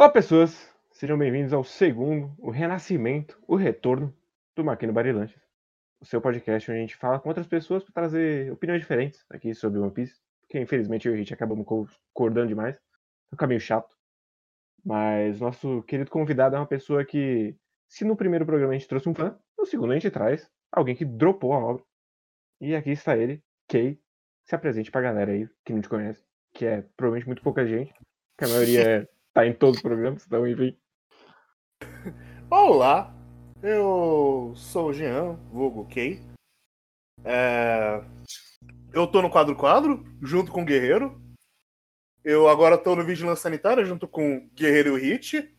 [0.00, 0.66] Olá, pessoas!
[0.92, 4.16] Sejam bem-vindos ao segundo, o renascimento, o retorno
[4.56, 5.38] do Marquinho Barilanches,
[6.00, 9.52] o seu podcast onde a gente fala com outras pessoas para trazer opiniões diferentes aqui
[9.52, 11.66] sobre One Piece, porque infelizmente eu e a gente acabamos
[12.14, 13.94] concordando demais, é um caminho chato.
[14.82, 17.54] Mas nosso querido convidado é uma pessoa que,
[17.86, 20.96] se no primeiro programa a gente trouxe um fã, no segundo a gente traz alguém
[20.96, 21.84] que dropou a obra.
[22.58, 24.00] E aqui está ele, Kay.
[24.46, 26.24] Se apresente pra galera aí que não te conhece,
[26.54, 27.92] que é provavelmente muito pouca gente,
[28.38, 30.76] que a maioria é, tá em todos os programas, então enfim.
[32.50, 33.14] Olá,
[33.62, 36.20] eu sou o Jean, vulgo Kay.
[37.24, 38.02] É...
[38.92, 41.20] Eu tô no quadro quadro, junto com o Guerreiro.
[42.24, 45.56] Eu agora tô no Vigilância Sanitária, junto com o Guerreiro e o Hit.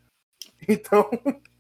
[0.67, 1.09] Então.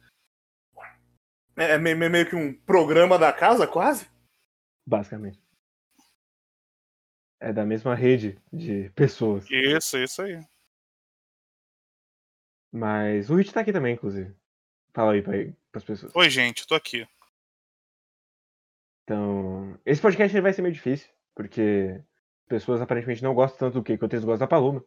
[1.57, 4.09] É meio que um programa da casa, quase.
[4.87, 5.39] Basicamente.
[7.39, 9.45] É da mesma rede de pessoas.
[9.51, 10.39] Isso, isso aí.
[12.71, 14.33] Mas o Hit tá aqui também, inclusive.
[14.93, 15.33] Fala aí pra,
[15.73, 16.15] as pessoas.
[16.15, 17.07] Oi, gente, tô aqui.
[19.03, 22.01] Então, esse podcast vai ser meio difícil, porque
[22.47, 24.83] pessoas aparentemente não gostam tanto do que quanto eles gostam da Paloma.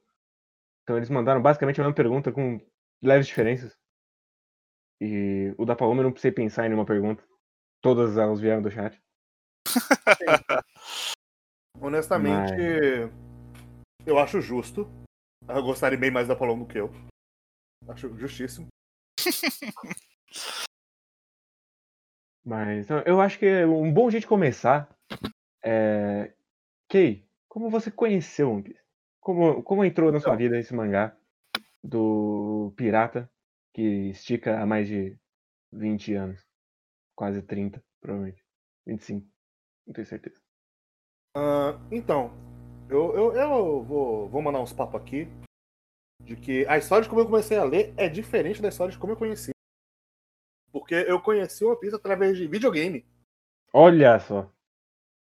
[0.83, 2.61] Então eles mandaram basicamente a mesma pergunta com
[3.03, 3.77] leves diferenças.
[5.01, 7.25] E o da Paloma eu não precisei pensar em nenhuma pergunta.
[7.83, 9.03] Todas elas vieram do chat.
[11.81, 14.07] Honestamente, Mas...
[14.07, 14.89] eu acho justo.
[15.49, 16.91] Eu gostaria bem mais da Paloma do que eu.
[17.89, 18.69] Acho justíssimo.
[22.45, 24.89] Mas eu acho que um bom jeito de começar
[25.65, 26.35] é.
[26.89, 28.85] Kei, como você conheceu One Piece?
[29.21, 31.17] Como, como entrou na sua vida esse mangá
[31.83, 33.31] do pirata
[33.73, 35.19] que estica há mais de
[35.73, 36.47] 20 anos?
[37.17, 38.45] Quase 30, provavelmente.
[38.87, 39.27] 25,
[39.87, 40.39] não tenho certeza.
[41.35, 42.31] Uh, então,
[42.91, 45.27] eu, eu, eu vou, vou mandar uns papos aqui
[46.25, 48.99] de que a história de como eu comecei a ler é diferente da história de
[48.99, 49.51] como eu conheci.
[50.73, 53.07] Porque eu conheci One Piece através de videogame.
[53.73, 54.51] Olha só.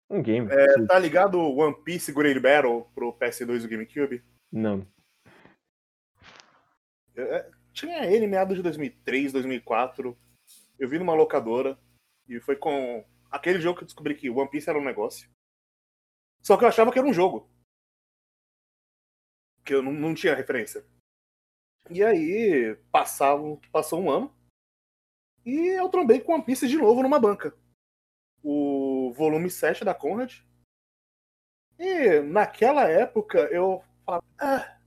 [0.09, 0.49] Um game.
[0.51, 4.25] É, tá ligado One Piece Great Battle pro PS2 do GameCube?
[4.53, 4.87] Não.
[7.17, 10.17] É, tinha ele meados de 2003, 2004.
[10.79, 11.79] Eu vi numa locadora.
[12.29, 15.29] E foi com aquele jogo que eu descobri que One Piece era um negócio.
[16.43, 17.50] Só que eu achava que era um jogo.
[19.71, 20.85] Que eu não, não tinha referência.
[21.89, 24.37] E aí, passava, passou um ano.
[25.47, 27.57] E eu trombei com One Piece de novo numa banca.
[28.43, 30.41] O volume 7 da Conrad.
[31.79, 34.25] E naquela época eu falava.
[34.41, 34.81] Ah,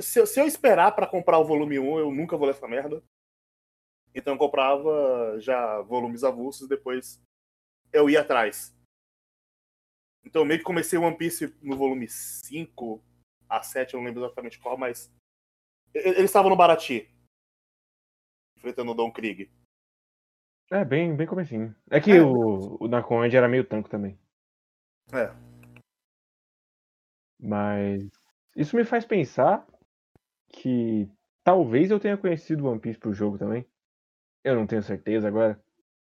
[0.00, 3.04] se, se, eu esperar para comprar o volume 1, eu nunca vou ler essa merda.
[4.14, 7.22] Então eu comprava já volumes avulsos depois
[7.92, 8.74] eu ia atrás.
[10.24, 13.09] Então eu meio que comecei One Piece no volume 5
[13.50, 15.12] a 7, eu não lembro exatamente qual, mas.
[15.92, 17.10] Eles estavam no Barati
[18.60, 19.50] enfrentando o Don Krieg.
[20.70, 21.74] É, bem, bem comecinho.
[21.90, 24.18] É que é, o, o Nakonde era meio tanco também.
[25.12, 25.34] É.
[27.40, 28.08] Mas
[28.54, 29.66] isso me faz pensar
[30.50, 31.10] que
[31.42, 33.66] talvez eu tenha conhecido One Piece pro jogo também.
[34.44, 35.60] Eu não tenho certeza agora.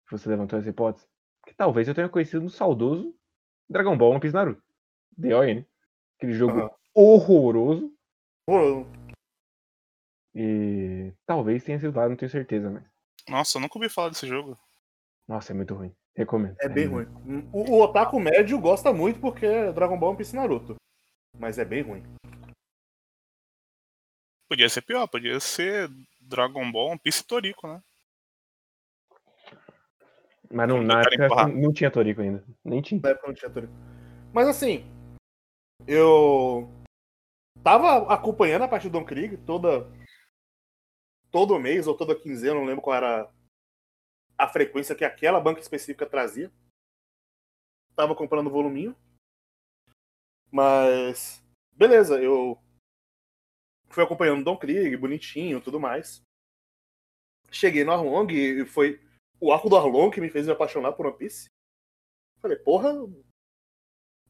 [0.05, 1.07] Se você levantou essa hipótese.
[1.45, 3.15] Que talvez eu tenha conhecido no saudoso
[3.69, 4.61] Dragon Ball One Piece Naruto.
[5.15, 5.63] DON.
[6.19, 6.69] Aquele jogo uhum.
[6.93, 7.93] horroroso.
[8.45, 8.91] Horroroso.
[10.35, 12.83] E talvez tenha sido lá, não tenho certeza, mas.
[13.27, 14.59] Nossa, eu nunca ouvi falar desse jogo.
[15.25, 15.95] Nossa, é muito ruim.
[16.13, 16.57] Recomendo.
[16.59, 17.07] É bem ruim.
[17.53, 20.75] O, o Otaku médio gosta muito porque é Dragon Ball Piece Naruto.
[21.37, 22.03] Mas é bem ruim.
[24.49, 27.81] Podia ser pior, podia ser Dragon Ball Piece Toriko, né?
[30.51, 32.43] Mas não, na época não tinha Toriko ainda.
[32.65, 32.99] Nem tinha.
[33.01, 33.73] Na época não tinha Toriko.
[34.33, 34.83] Mas assim,
[35.87, 36.69] eu
[37.63, 39.89] tava acompanhando a parte do Don Krieg toda
[41.31, 43.31] todo mês ou toda quinzena, não lembro qual era
[44.37, 46.51] a frequência que aquela banca específica trazia.
[47.95, 48.95] Tava comprando o voluminho.
[50.51, 52.57] Mas beleza, eu
[53.89, 56.21] fui acompanhando Don Krieg, bonitinho, tudo mais.
[57.51, 59.01] Cheguei no Arlong e foi
[59.39, 61.49] o arco do Arlong que me fez me apaixonar por One Piece.
[62.41, 62.93] Falei, porra,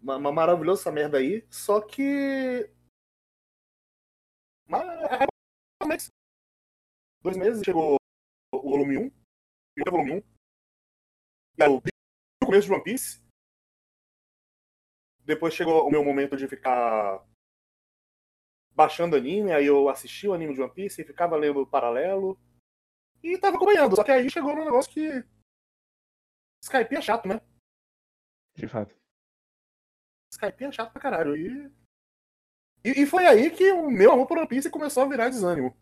[0.02, 2.70] uma, uma maravilhosa merda aí, só que
[5.86, 6.12] mas
[7.24, 7.96] dois meses chegou
[8.54, 10.40] o volume 1, o volume 1,
[11.60, 13.22] e aí, o começo de One Piece.
[15.26, 17.22] Depois chegou o meu momento de ficar
[18.72, 22.40] baixando anime, aí eu assisti o anime de One Piece e ficava lendo paralelo.
[23.22, 25.22] E tava acompanhando, só que aí chegou num negócio que.
[26.64, 27.42] Skype é chato, né?
[28.56, 28.96] De fato.
[30.32, 31.36] Skype é chato pra caralho.
[31.36, 31.72] E
[32.84, 35.76] E, e foi aí que o meu amor por One Piece começou a virar desânimo.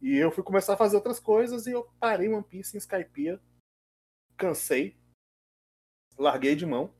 [0.00, 3.40] E eu fui começar a fazer outras coisas e eu parei One Piece em Skypiea.
[4.36, 4.96] Cansei.
[6.18, 6.94] Larguei de mão.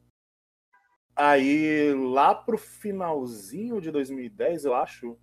[1.16, 5.16] Aí, lá pro finalzinho de 2010, eu acho,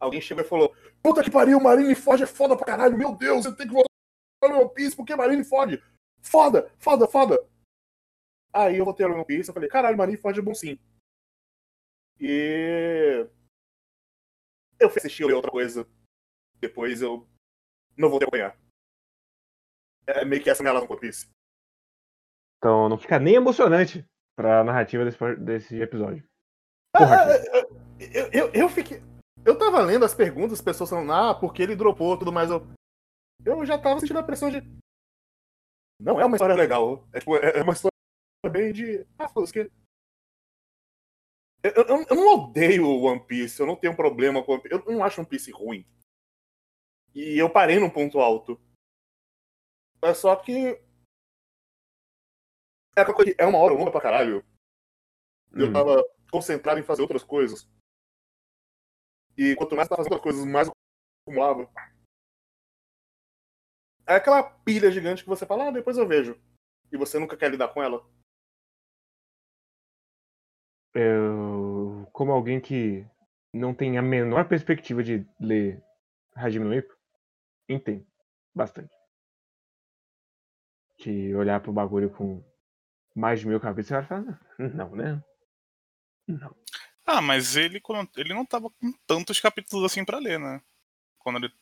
[0.00, 3.54] alguém chegou e falou: Puta que pariu, Marineford é foda pra caralho, meu Deus, você
[3.54, 3.88] tem que voltar
[4.44, 5.82] no One Piece porque Marineford,
[6.22, 7.51] foda, foda, foda.
[8.52, 10.78] Aí eu voltei no One Piece e falei: Caralho, Marineford é bom sim.
[12.20, 13.26] E.
[14.78, 15.88] Eu fui assistir outra coisa.
[16.60, 17.26] Depois eu
[17.96, 18.58] não voltei a acompanhar.
[20.06, 21.30] É meio que essa minha relação com One Piece.
[22.58, 24.04] Então não fica nem emocionante
[24.36, 26.24] pra narrativa desse, desse episódio.
[26.94, 27.28] Porra, Ah,
[28.00, 29.02] eu, eu, eu fiquei.
[29.44, 32.50] Eu tava lendo as perguntas, as pessoas falando, ah, porque ele dropou tudo mais.
[32.50, 32.66] Eu,
[33.44, 34.60] eu já tava sentindo a pressão de.
[36.00, 37.08] Não é uma história legal.
[37.12, 37.91] É, tipo, é uma história
[38.50, 39.06] bem de.
[39.18, 39.70] Ah, que.
[41.62, 44.74] Eu, eu, eu não odeio o One Piece, eu não tenho problema com One Piece.
[44.74, 45.86] Eu não acho One Piece ruim.
[47.14, 48.60] E eu parei num ponto alto.
[50.02, 50.80] É só que.
[52.96, 54.44] É, que é uma hora longa pra caralho.
[55.52, 55.72] Eu Hum.
[55.72, 57.68] tava concentrado em fazer outras coisas.
[59.36, 60.72] E quanto mais eu tava fazendo outras coisas, mais eu
[61.26, 61.70] acumulava.
[64.06, 66.40] É aquela pilha gigante que você fala, ah, depois eu vejo.
[66.90, 68.04] E você nunca quer lidar com ela.
[70.94, 73.06] Eu, como alguém que
[73.52, 75.82] não tem a menor perspectiva de ler
[76.34, 76.94] Hajime no Ippo,
[77.68, 78.06] entendo
[78.54, 78.94] bastante.
[80.98, 82.42] De olhar pro bagulho com
[83.14, 85.22] mais de mil capítulos e falar, não, né?
[86.28, 86.56] Não.
[87.04, 90.62] Ah, mas ele, quando- ele não tava com tantos capítulos assim pra ler, né?
[91.18, 91.52] Quando ele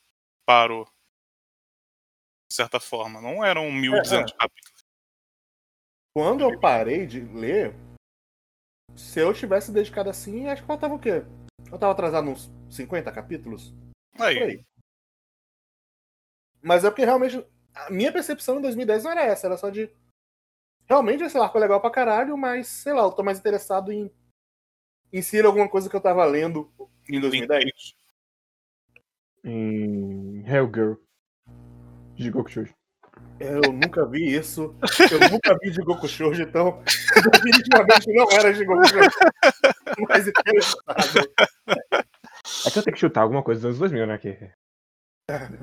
[0.47, 0.85] parou.
[2.49, 3.21] De certa forma.
[3.21, 4.85] Não eram 1200 capítulos.
[6.15, 7.75] Quando eu parei de ler,
[8.97, 11.25] se eu tivesse dedicado assim, acho que faltava o quê?
[11.71, 13.75] Eu tava atrasado uns 50 capítulos?
[14.19, 14.65] Aí, aí.
[16.63, 17.45] Mas é porque realmente.
[17.73, 19.91] A minha percepção em 2010 não era essa, era só de.
[20.87, 24.11] Realmente esse arco é legal pra caralho, mas sei lá, eu tô mais interessado em
[25.13, 26.71] inserir alguma coisa que eu tava lendo
[27.09, 27.95] em 2010.
[29.45, 30.95] Em Hellgirl.
[32.17, 32.80] De Goku Shoujo.
[33.41, 34.77] Eu nunca vi isso.
[35.11, 36.83] Eu nunca vi de Goku Shoujo, então
[37.33, 39.11] definitivamente não era de Goku Shoujo.
[40.07, 41.33] Mas interessado.
[42.67, 44.19] É que eu tenho que chutar alguma coisa dos anos 2000, né?
[44.19, 44.53] Que...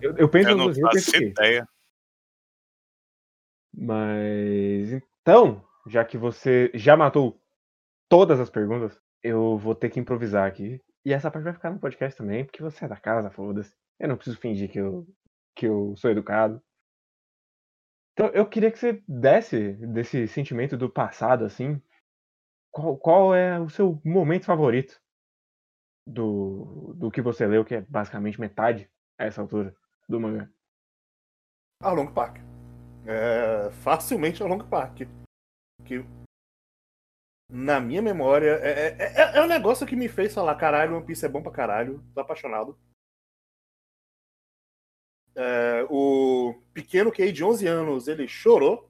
[0.02, 1.26] Eu, eu penso eu nos não 2000 eu faço que...
[1.26, 1.68] ideia.
[3.76, 7.40] Mas então, já que você já matou
[8.10, 10.82] todas as perguntas, eu vou ter que improvisar aqui.
[11.06, 13.76] E essa parte vai ficar no podcast também, porque você é da casa, foda-se.
[14.00, 15.06] Eu não preciso fingir que eu,
[15.56, 16.60] que eu sou educado.
[18.18, 21.80] Então, eu queria que você desse desse sentimento do passado, assim.
[22.72, 25.00] Qual, qual é o seu momento favorito
[26.04, 29.75] do, do que você leu, que é basicamente metade a essa altura
[30.10, 30.50] do mangá?
[31.84, 32.38] A Long Park.
[33.06, 35.02] É, facilmente a Long Park.
[35.86, 36.04] Que,
[37.52, 41.06] na minha memória, é, é, é- é um negócio que me fez falar: caralho, One
[41.06, 42.80] Piece é bom pra caralho, tô apaixonado.
[45.39, 48.89] É, o pequeno Kei de 11 anos, ele chorou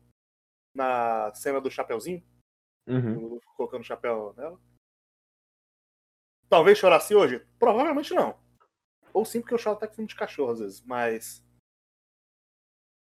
[0.74, 2.24] na cena do Chapeuzinho,
[2.88, 3.38] Uhum.
[3.58, 4.58] colocando o chapéu nela.
[6.48, 7.46] Talvez chorasse hoje?
[7.60, 8.40] Provavelmente não.
[9.14, 11.44] Ou sim, porque eu choro até com filme de cachorro às vezes, mas.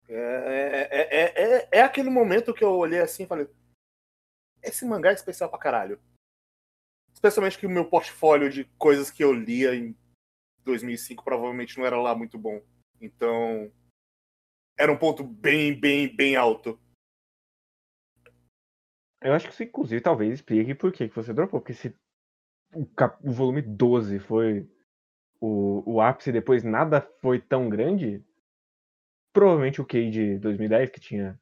[0.09, 3.49] É, é, é, é, é aquele momento que eu olhei assim e falei:
[4.61, 6.01] esse mangá é especial pra caralho.
[7.15, 9.97] Especialmente que o meu portfólio de coisas que eu lia em
[10.65, 12.61] 2005 provavelmente não era lá muito bom.
[13.01, 13.73] Então.
[14.79, 16.79] Era um ponto bem, bem, bem alto.
[19.23, 21.61] Eu acho que isso, inclusive, talvez explique por que que você dropou.
[21.61, 21.97] Porque se
[22.75, 24.69] o, cap- o volume 12 foi
[25.41, 28.23] o, o ápice e depois nada foi tão grande,
[29.33, 31.41] provavelmente o Key de 2010, que tinha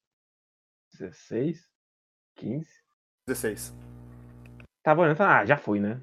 [0.93, 1.69] 16,
[2.37, 2.69] 15,
[3.27, 3.75] 16.
[4.83, 6.01] tava olhando e falando, ah, já foi, né?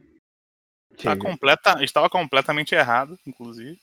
[1.02, 3.80] Tá completa, estava completamente errado, inclusive.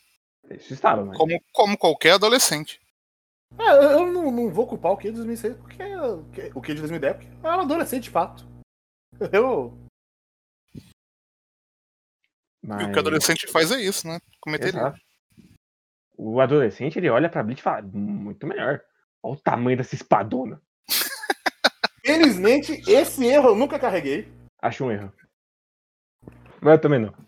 [0.51, 1.17] Isso estava, mas...
[1.17, 2.81] Como, como qualquer adolescente.
[3.57, 5.83] Ah, eu não, não vou culpar o Kid de 2006, porque
[6.55, 8.47] o Kid de 2010 porque eu era adolescente de fato.
[9.33, 9.77] Eu.
[12.63, 12.83] mas...
[12.83, 14.21] E o que o adolescente faz é isso, né?
[14.41, 14.75] Cometer.
[16.17, 18.81] O adolescente, ele olha pra Bleach e fala, muito melhor.
[19.23, 20.61] Olha o tamanho dessa espadona.
[22.05, 24.31] Felizmente, esse erro eu nunca carreguei.
[24.61, 25.13] Acho um erro.
[26.61, 27.28] Mas eu também não.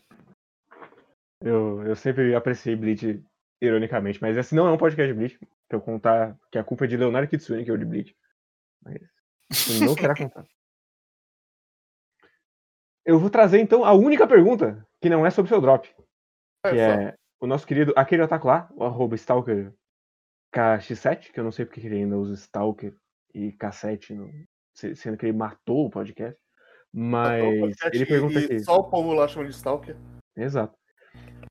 [1.42, 3.22] Eu, eu sempre apreciei Bleach
[3.62, 5.38] ironicamente, mas esse não é um podcast de Bleach.
[5.68, 8.16] Pra eu contar que a culpa é de Leonardo Kitsune, que é o de Bleach.
[8.82, 9.00] Mas
[9.50, 10.48] isso não será contado.
[13.04, 15.88] eu vou trazer então a única pergunta que não é sobre seu drop.
[16.66, 19.72] É, Que é o nosso querido aquele otaku lá, o arroba Stalker
[20.54, 22.94] KX7, que eu não sei porque que ele ainda usa Stalker
[23.34, 24.30] e K7, no-
[24.74, 26.38] se- sendo que ele matou o podcast.
[26.92, 28.58] Mas ele pergunta aqui.
[28.60, 29.96] Só o povo lá chama de Stalker.
[30.36, 30.76] Exato.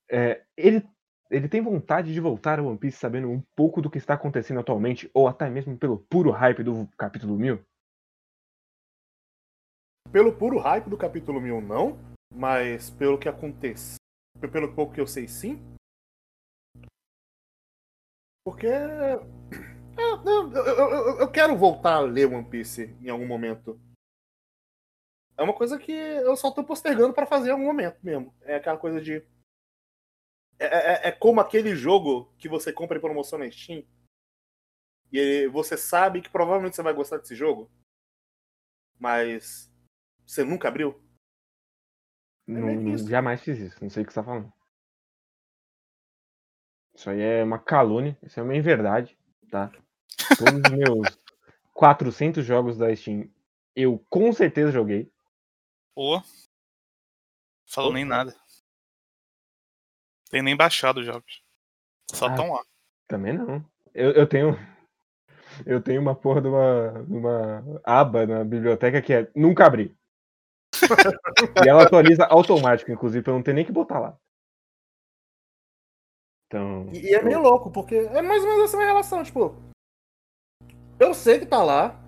[0.10, 0.88] É, ele,
[1.30, 4.60] ele tem vontade de voltar ao One Piece sabendo um pouco do que está acontecendo
[4.60, 7.64] atualmente, ou até mesmo pelo puro hype do capítulo 1000?
[10.12, 12.00] Pelo puro hype do capítulo 1000, não.
[12.34, 13.96] Mas pelo que acontece.
[14.52, 15.60] Pelo pouco que eu sei, sim.
[18.46, 18.68] Porque.
[18.68, 19.16] é,
[19.98, 23.78] Eu, eu- eu- eu- eu quero voltar a ler One Piece em algum momento.
[25.38, 28.34] É uma coisa que eu só tô postergando pra fazer em algum momento mesmo.
[28.44, 29.22] É aquela coisa de.
[30.60, 33.84] É, é- é como aquele jogo que você compra em promoção na Steam.
[35.12, 37.72] E você sabe que provavelmente você vai gostar desse jogo.
[39.00, 39.72] Mas
[40.28, 41.02] você nunca abriu?
[42.46, 44.52] Não, que não- jamais fiz isso, não sei o que você está falando.
[46.94, 49.18] Isso aí é uma calúnia, isso é uma inverdade,
[49.50, 49.72] tá?
[50.38, 51.18] Todos os meus
[51.74, 53.32] 400 jogos da Steam
[53.76, 55.10] eu com certeza joguei.
[55.96, 56.22] Pô.
[57.66, 57.98] Falou Opa.
[57.98, 58.36] nem nada.
[60.30, 61.44] Tem nem baixado os jogos.
[62.12, 62.36] Só Ah.
[62.36, 62.64] tão lá.
[63.08, 63.66] Também não.
[63.94, 64.50] Eu, eu tenho.
[65.66, 69.94] Eu tenho uma porra de uma, de uma aba na biblioteca que é nunca abri.
[71.66, 74.18] e ela atualiza automático, inclusive, pra eu não ter nem que botar lá.
[76.46, 76.90] Então.
[76.94, 79.56] E, e é meio louco, porque é mais ou menos essa minha relação, tipo.
[80.98, 82.00] Eu sei que tá lá.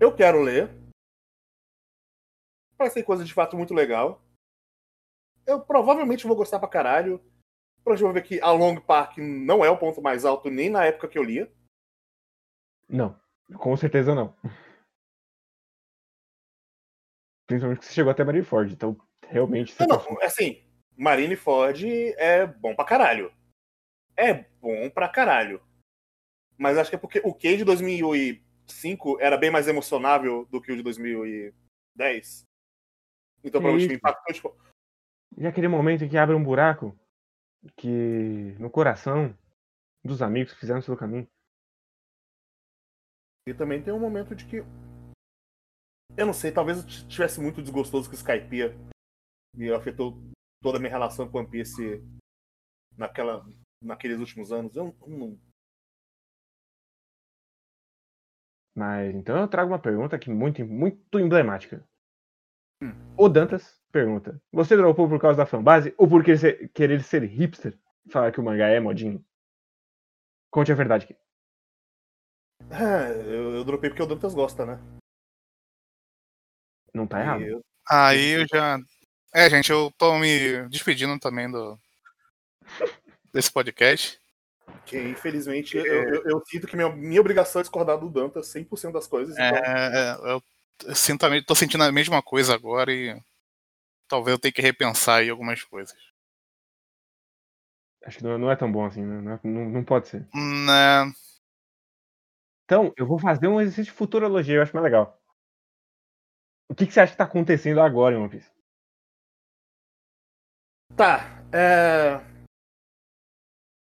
[0.00, 0.70] Eu quero ler.
[2.90, 4.22] Ser coisa de fato muito legal.
[5.48, 7.18] Eu provavelmente vou gostar pra caralho.
[7.82, 10.84] Provavelmente vou ver que a Long Park não é o ponto mais alto nem na
[10.84, 11.50] época que eu lia.
[12.86, 13.18] Não,
[13.56, 14.36] com certeza não.
[17.46, 18.94] Principalmente que você chegou até Marineford, então
[19.26, 20.62] realmente Não, tá- não, assim,
[20.94, 21.86] Marineford
[22.18, 23.32] é bom pra caralho.
[24.14, 25.62] É bom pra caralho.
[26.58, 30.72] Mas acho que é porque o K de 2005 era bem mais emocionável do que
[30.72, 32.42] o de 2010.
[33.38, 33.98] Então Que provavelmente me isso?
[33.98, 34.67] impactou, tipo,
[35.36, 36.96] E aquele momento em que abre um buraco
[37.76, 39.36] que no coração
[40.04, 41.28] dos amigos que fizeram pelo caminho.
[43.46, 44.58] E também tem um momento de que.
[46.16, 48.74] Eu não sei, talvez eu tivesse muito desgostoso com Skypiea.
[49.56, 50.18] E afetou
[50.62, 52.02] toda a minha relação com One Piece
[52.96, 53.44] naquela,
[53.82, 54.74] naqueles últimos anos.
[54.76, 55.38] Eu não.
[58.76, 61.84] Mas então eu trago uma pergunta aqui muito, muito emblemática.
[63.16, 67.22] O Dantas pergunta: Você dropou por causa da fanbase ou por querer ser, querer ser
[67.24, 67.76] hipster
[68.10, 69.24] falar que o mangá é modinho?
[70.50, 71.16] Conte a verdade aqui.
[72.70, 74.78] É, eu, eu dropei porque o Dantas gosta, né?
[76.94, 77.42] Não tá errado.
[77.42, 78.78] Eu- Aí eu já.
[79.34, 81.78] É, gente, eu tô me despedindo também do.
[83.32, 84.20] desse podcast.
[84.84, 88.92] que infelizmente eu, eu- eu sinto que minha, minha obrigação é discordar do Dantas 100%
[88.92, 89.36] das coisas.
[89.38, 90.42] É, Então, é, eu
[90.94, 93.20] sinto a tô sentindo a mesma coisa agora e
[94.08, 95.96] talvez eu tenha que repensar aí algumas coisas.
[98.04, 99.20] Acho que não, não é tão bom assim, né?
[99.20, 100.28] não, é- não, não pode ser.
[100.34, 101.12] Né,
[102.64, 105.18] Então, eu vou fazer um exercício de futurologia, eu acho mais legal.
[106.70, 108.50] O que, que você acha que tá acontecendo agora em One Piece?
[110.94, 111.20] tá.
[111.52, 112.20] É...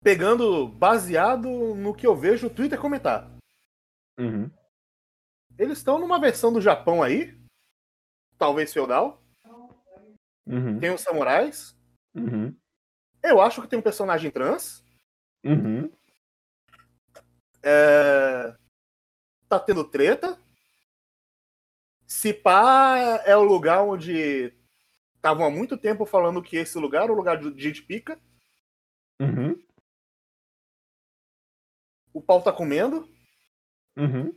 [0.02, 3.30] Pegando, baseado no que eu vejo o Twitter comentar.
[4.18, 4.50] Uhum.
[5.58, 7.38] Eles estão numa versão do Japão aí.
[8.38, 9.22] Talvez feudal.
[10.46, 10.78] Uhum.
[10.78, 11.76] Tem os samurais.
[12.14, 12.54] Uhum.
[13.22, 14.84] Eu acho que tem um personagem trans.
[15.44, 15.90] Uhum.
[17.62, 18.54] É...
[19.48, 20.38] Tá tendo treta.
[22.06, 24.52] Se pá é o lugar onde
[25.16, 28.20] estavam há muito tempo falando que esse lugar é o lugar de gente pica.
[29.20, 29.58] Uhum.
[32.12, 33.08] O pau tá comendo.
[33.96, 34.36] Uhum.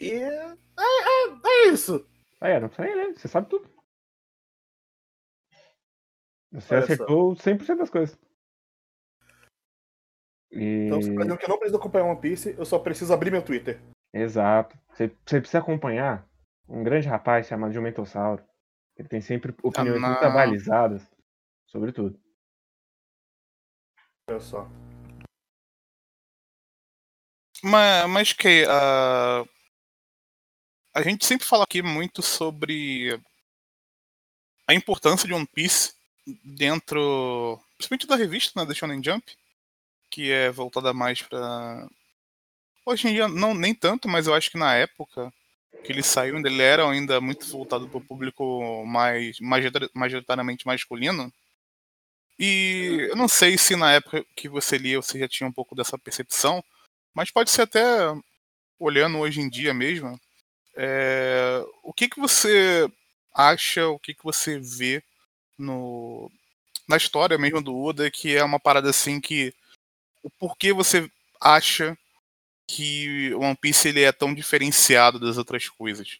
[0.00, 2.08] E é, é, é isso.
[2.40, 3.68] Ah, é, não precisa nem ler, você sabe tudo.
[6.52, 6.92] Você Olha só.
[6.92, 8.18] acertou 100% das coisas.
[10.50, 10.86] E...
[10.86, 13.80] Então, exemplo, que eu não preciso acompanhar One Piece, eu só preciso abrir meu Twitter.
[14.12, 14.76] Exato.
[14.88, 16.26] Você, você precisa acompanhar
[16.68, 18.42] um grande rapaz chamado Jumentossauro.
[18.96, 20.08] Ele tem sempre opiniões não.
[20.08, 21.08] muito abalizadas
[21.66, 22.18] sobre tudo.
[24.28, 24.66] Olha só.
[27.62, 29.44] Mas, mas que a
[30.94, 33.18] a gente sempre fala aqui muito sobre
[34.66, 35.92] a importância de One Piece
[36.44, 39.24] dentro, principalmente da revista, né, da Shonen Jump,
[40.10, 41.88] que é voltada mais pra
[42.84, 45.32] hoje em dia não nem tanto, mas eu acho que na época
[45.84, 49.38] que ele saiu, ele era ainda muito voltado para o público mais
[49.94, 51.32] majoritariamente masculino.
[52.38, 55.74] E eu não sei se na época que você lia você já tinha um pouco
[55.74, 56.62] dessa percepção,
[57.14, 57.82] mas pode ser até
[58.78, 60.18] olhando hoje em dia mesmo.
[60.76, 62.90] É, o que, que você
[63.34, 65.02] acha, o que, que você vê
[65.58, 66.30] no,
[66.88, 69.54] na história mesmo do Oda, que é uma parada assim que.
[70.22, 71.10] O porquê você
[71.40, 71.96] acha
[72.68, 76.18] que One Piece ele é tão diferenciado das outras coisas?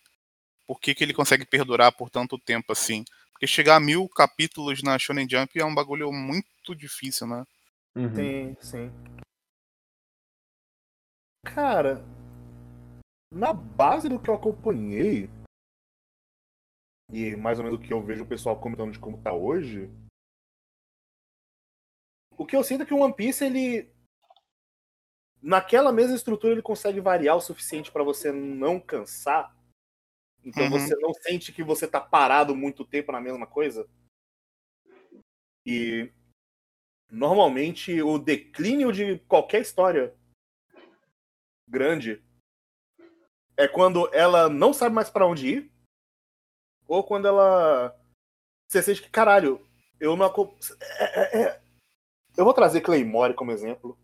[0.66, 3.04] Por que, que ele consegue perdurar por tanto tempo assim?
[3.32, 7.44] Porque chegar a mil capítulos na Shonen Jump é um bagulho muito difícil, né?
[7.94, 8.14] Uhum.
[8.14, 8.92] Sim, sim.
[11.44, 12.04] Cara,
[13.32, 15.30] na base do que eu acompanhei,
[17.12, 19.90] e mais ou menos do que eu vejo o pessoal comentando de como tá hoje,
[22.36, 23.92] o que eu sinto é que o One Piece, ele.
[25.42, 29.56] Naquela mesma estrutura, ele consegue variar o suficiente para você não cansar
[30.44, 30.70] então uhum.
[30.70, 33.88] você não sente que você tá parado muito tempo na mesma coisa.
[35.66, 36.10] E
[37.10, 40.14] normalmente o declínio de qualquer história
[41.68, 42.22] grande
[43.60, 45.72] é quando ela não sabe mais para onde ir
[46.88, 47.96] ou quando ela
[48.68, 49.64] você sente que caralho,
[49.98, 51.62] eu não é, é, é...
[52.36, 53.98] eu vou trazer Claymore como exemplo,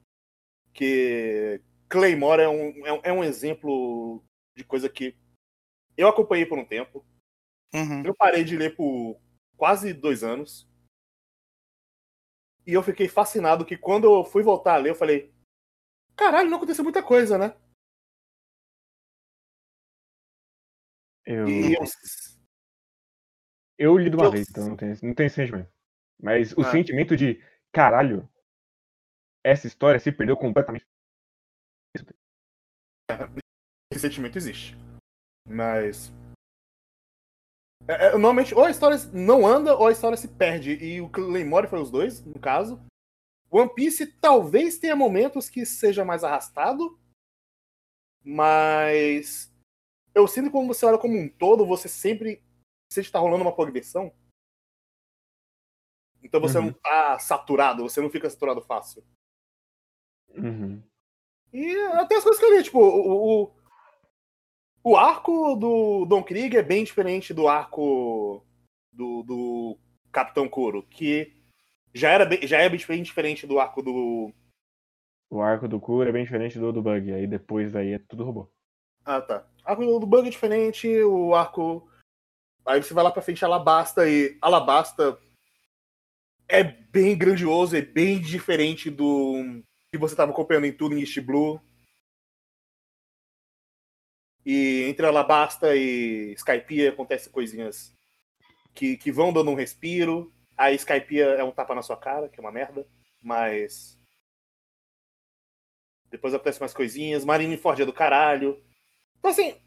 [0.74, 4.22] que Claymore é um, é um exemplo
[4.56, 5.16] de coisa que
[5.96, 7.04] eu acompanhei por um tempo.
[7.72, 8.04] Uhum.
[8.04, 9.20] Eu parei de ler por
[9.56, 10.68] quase dois anos.
[12.66, 15.32] E eu fiquei fascinado que quando eu fui voltar a ler, eu falei:
[16.16, 17.56] caralho, não aconteceu muita coisa, né?
[21.26, 21.48] Eu.
[21.48, 21.84] Eu,
[23.78, 24.30] eu li de uma eu...
[24.30, 25.70] vez, então não tem, não tem sentimento.
[26.22, 26.70] Mas o ah.
[26.70, 27.42] sentimento de
[27.72, 28.28] caralho,
[29.44, 30.86] essa história se perdeu completamente.
[33.92, 34.76] Esse sentimento existe.
[35.46, 36.12] Mas.
[37.88, 40.72] É, é, normalmente, ou a história não anda, ou a história se perde.
[40.72, 42.80] E o Claymore foi os dois, no caso.
[43.50, 46.98] One Piece talvez tenha momentos que seja mais arrastado.
[48.24, 49.52] Mas.
[50.16, 52.42] Eu sinto que quando você olha como um todo, você sempre
[52.90, 54.10] sente que tá rolando uma progressão.
[56.22, 56.64] Então você uhum.
[56.64, 59.04] não tá saturado, você não fica saturado fácil.
[60.30, 60.82] Uhum.
[61.52, 63.56] E até as coisas que eu li, tipo, o, o,
[64.82, 68.42] o arco do Don Krieg é bem diferente do arco
[68.90, 69.78] do, do
[70.10, 71.36] Capitão Kuro, que
[71.94, 74.32] já, era bem, já é bem diferente do arco do.
[75.28, 78.24] O arco do Kuro é bem diferente do do Bug, aí depois daí é tudo
[78.24, 78.50] robô.
[79.04, 79.46] Ah, tá.
[79.66, 81.90] Arco do Bug é diferente, o arco.
[82.64, 85.18] Aí você vai lá pra frente Alabasta e Alabasta
[86.48, 91.20] é bem grandioso, é bem diferente do que você tava acompanhando em tudo em East
[91.20, 91.60] Blue.
[94.44, 97.92] E entre Alabasta e Skypiea acontecem coisinhas
[98.72, 100.32] que, que vão dando um respiro.
[100.56, 102.86] A Skypiea é um tapa na sua cara, que é uma merda.
[103.20, 103.98] Mas.
[106.08, 107.24] Depois acontecem mais coisinhas.
[107.24, 108.64] Marineford é do caralho.
[109.26, 109.60] Então, assim.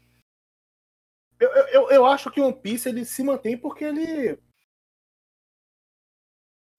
[1.38, 4.38] Eu, eu, eu acho que o One Piece ele se mantém porque ele.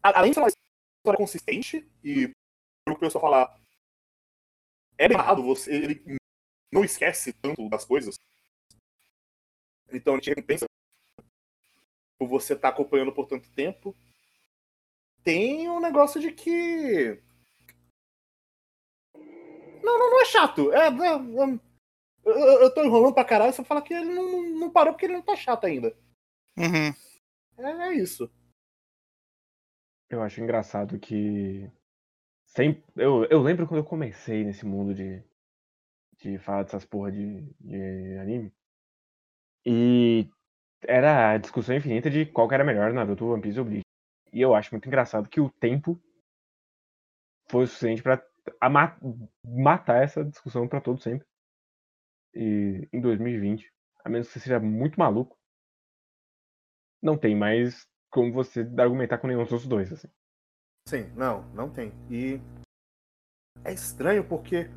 [0.01, 2.31] Além de ser uma história consistente, e
[2.89, 3.61] o pessoal falar,
[4.97, 5.71] é errado você.
[5.71, 6.17] Ele
[6.71, 8.15] não esquece tanto das coisas.
[9.91, 10.65] Então a gente recompensa
[12.17, 13.95] por você estar tá acompanhando por tanto tempo.
[15.23, 17.21] Tem um negócio de que.
[19.83, 20.73] Não, não, não é chato.
[20.73, 21.70] É, é, é...
[22.23, 25.13] Eu, eu tô enrolando pra caralho, você fala que ele não, não parou porque ele
[25.13, 25.95] não tá chato ainda.
[26.57, 26.93] Uhum.
[27.57, 28.29] É, é isso.
[30.09, 31.69] Eu acho engraçado que.
[32.45, 35.23] Sempre, eu, eu lembro quando eu comecei nesse mundo de,
[36.17, 38.53] de falar dessas porra de, de anime.
[39.65, 40.29] E
[40.81, 43.85] era a discussão infinita de qual que era melhor, Naruto, One Piece ou Bleach.
[44.33, 46.01] E eu acho muito engraçado que o tempo
[47.49, 48.21] foi o suficiente para
[48.69, 48.97] ma
[49.45, 51.25] matar essa discussão para todo sempre.
[52.33, 53.71] E em 2020,
[54.03, 55.37] a menos que você seja muito maluco,
[57.01, 60.07] não tem mais como você argumentar com nenhum dos dois, assim.
[60.87, 61.91] Sim, não, não tem.
[62.09, 62.39] E
[63.63, 64.69] é estranho porque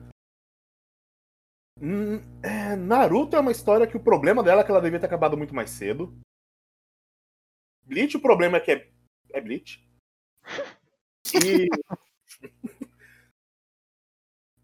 [2.42, 5.36] é, Naruto é uma história que o problema dela é que ela devia ter acabado
[5.36, 6.16] muito mais cedo.
[7.84, 8.90] Bleach, o problema é que é,
[9.32, 9.84] é Bleach.
[11.34, 11.68] E...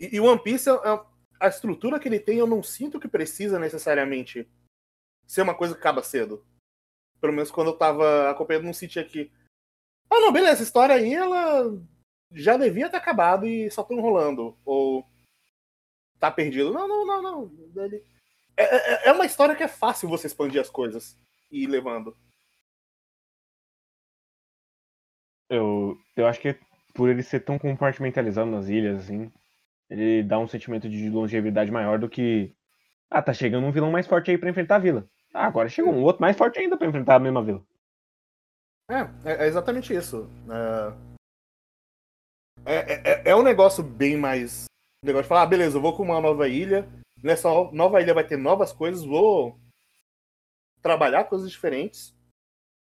[0.00, 1.06] e, One Piece, é, é,
[1.40, 4.46] a estrutura que ele tem, eu não sinto que precisa necessariamente
[5.26, 6.44] ser uma coisa que acaba cedo.
[7.20, 9.32] Pelo menos quando eu tava acompanhando um sítio aqui.
[10.10, 11.64] Ah, não, beleza, essa história aí, ela
[12.32, 14.58] já devia ter acabado e só tô enrolando.
[14.64, 15.08] Ou
[16.18, 16.72] tá perdido.
[16.72, 17.84] Não, não, não, não.
[17.84, 18.04] Ele...
[18.56, 21.18] É, é, é uma história que é fácil você expandir as coisas
[21.50, 22.16] e ir levando.
[25.48, 26.58] Eu, eu acho que
[26.94, 29.32] por ele ser tão compartimentalizado nas ilhas, assim,
[29.90, 32.54] ele dá um sentimento de longevidade maior do que.
[33.10, 35.10] Ah, tá chegando um vilão mais forte aí pra enfrentar a vila.
[35.34, 37.62] Ah, agora chegou um outro mais forte ainda pra enfrentar a mesma vila.
[38.88, 40.30] É, é, é exatamente isso.
[42.64, 44.66] É, é, é, é um negócio bem mais.
[45.02, 46.88] Um negócio de falar, ah, beleza, eu vou com uma nova ilha.
[47.22, 49.58] Nessa nova ilha vai ter novas coisas, vou
[50.80, 52.14] trabalhar coisas diferentes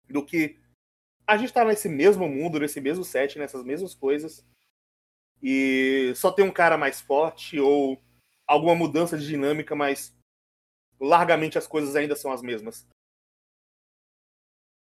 [0.09, 0.59] do que
[1.25, 4.45] a gente tá nesse mesmo mundo, nesse mesmo set, nessas mesmas coisas.
[5.41, 8.01] E só tem um cara mais forte ou
[8.47, 10.15] alguma mudança de dinâmica, mas
[10.99, 12.87] largamente as coisas ainda são as mesmas.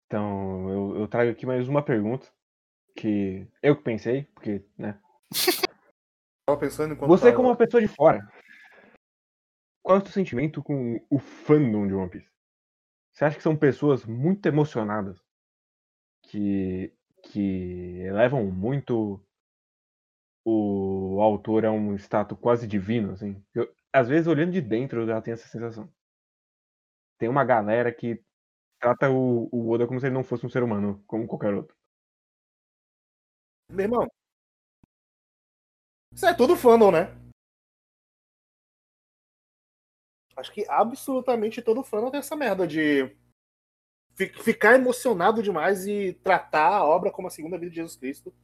[0.07, 2.33] Então, eu, eu trago aqui mais uma pergunta
[2.97, 5.01] que eu que pensei, porque, né?
[6.47, 7.37] Tava pensando enquanto Você, tava...
[7.37, 8.21] como uma pessoa de fora,
[9.83, 12.29] qual é o seu sentimento com o fandom de One Piece?
[13.13, 15.23] Você acha que são pessoas muito emocionadas
[16.23, 19.24] que, que elevam muito
[20.45, 23.43] o autor a um status quase divino, assim.
[23.55, 25.93] Eu, às vezes, olhando de dentro, eu já tenho essa sensação.
[27.19, 28.23] Tem uma galera que
[28.79, 31.77] trata o, o Oda como se ele não fosse um ser humano, como qualquer outro.
[33.71, 34.09] Meu irmão,
[36.13, 37.09] isso é tudo fandom, né?
[40.37, 43.17] Acho que absolutamente todo fandom tem essa merda de
[44.43, 48.35] ficar emocionado demais e tratar a obra como a segunda vida de Jesus Cristo.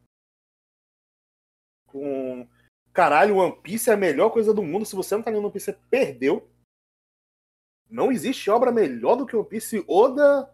[1.90, 2.48] Com.
[2.92, 4.84] Caralho, One Piece é a melhor coisa do mundo.
[4.84, 6.48] Se você não tá lendo One Piece, você perdeu.
[7.88, 9.84] Não existe obra melhor do que One Piece.
[9.86, 10.52] Oda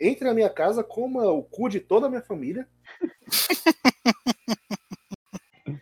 [0.00, 2.68] entre na minha casa, coma o cu de toda a minha família.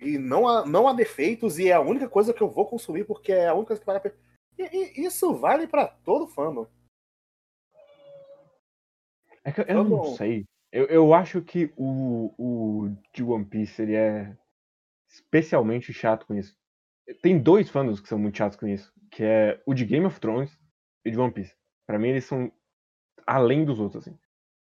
[0.00, 3.04] e não há, não há defeitos, e é a única coisa que eu vou consumir,
[3.04, 4.16] porque é a única coisa que vale a pena.
[4.58, 6.66] E, e isso vale para todo fandom.
[9.44, 10.44] É que eu, eu não sei.
[10.70, 14.36] Eu, eu acho que o, o de One Piece ele é
[15.08, 16.56] especialmente chato com isso.
[17.22, 20.20] Tem dois fãs que são muito chatos com isso, que é o de Game of
[20.20, 20.58] Thrones
[21.04, 21.56] e de One Piece.
[21.86, 22.52] Para mim eles são
[23.26, 24.18] além dos outros assim.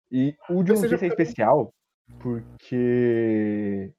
[0.10, 1.74] E o de One Piece é especial
[2.22, 3.94] porque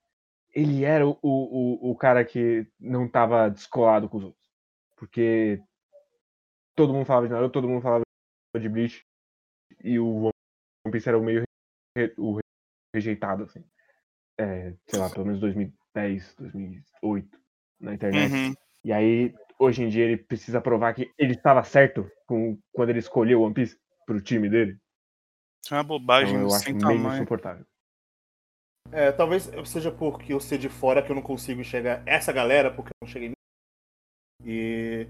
[0.54, 4.50] ele era o, o, o cara que não tava descolado com os outros.
[4.96, 5.62] Porque
[6.74, 8.02] todo mundo falava de Naruto, todo mundo falava
[8.58, 9.06] de Bleach
[9.84, 11.42] e o One Piece era o meio
[12.16, 12.38] o
[12.94, 13.64] rejeitado, assim.
[14.38, 17.40] É, sei lá, pelo menos 2010, 2008,
[17.80, 18.32] na internet.
[18.32, 18.54] Uhum.
[18.84, 22.98] E aí, hoje em dia, ele precisa provar que ele estava certo com, quando ele
[22.98, 24.78] escolheu o One Piece pro time dele.
[25.70, 27.14] É uma bobagem então, eu acho meio tamanho.
[27.16, 27.66] insuportável.
[28.92, 32.74] É, talvez seja porque eu ser de fora que eu não consigo enxergar essa galera,
[32.74, 33.32] porque eu não cheguei.
[34.44, 35.06] E.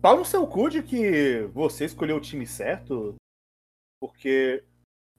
[0.00, 3.16] Pau no seu cu de que você escolheu o time certo,
[4.00, 4.64] porque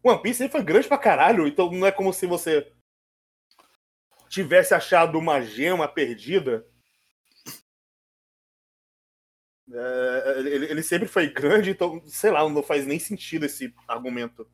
[0.04, 2.74] One Piece foi grande pra caralho, então não é como se você
[4.30, 6.66] tivesse achado uma gema perdida.
[9.72, 14.50] É, ele, ele, sempre foi grande, então, sei lá, não faz nem sentido esse argumento.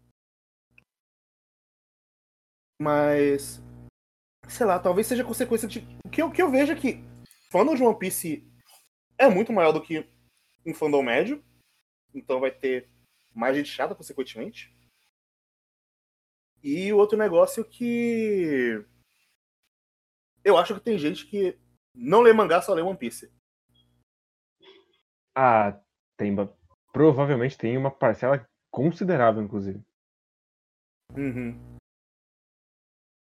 [2.81, 3.61] Mas,
[4.49, 5.79] sei lá, talvez seja consequência de.
[6.05, 6.99] O que eu, que eu vejo é que
[7.49, 8.45] fandom de One Piece
[9.17, 10.05] é muito maior do que
[10.65, 11.43] um fandom médio,
[12.13, 12.89] então vai ter
[13.33, 14.74] mais gente chata, consequentemente.
[16.65, 18.83] E o outro negócio que.
[20.43, 21.55] Eu acho que tem gente que
[21.93, 23.31] não lê mangá, só lê One Piece.
[25.37, 25.79] Ah,
[26.17, 26.35] tem.
[26.91, 29.79] Provavelmente tem uma parcela considerável, inclusive.
[31.15, 31.77] Uhum.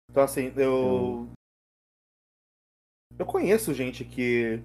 [0.09, 1.29] Então, assim, eu.
[3.19, 4.59] Eu conheço gente que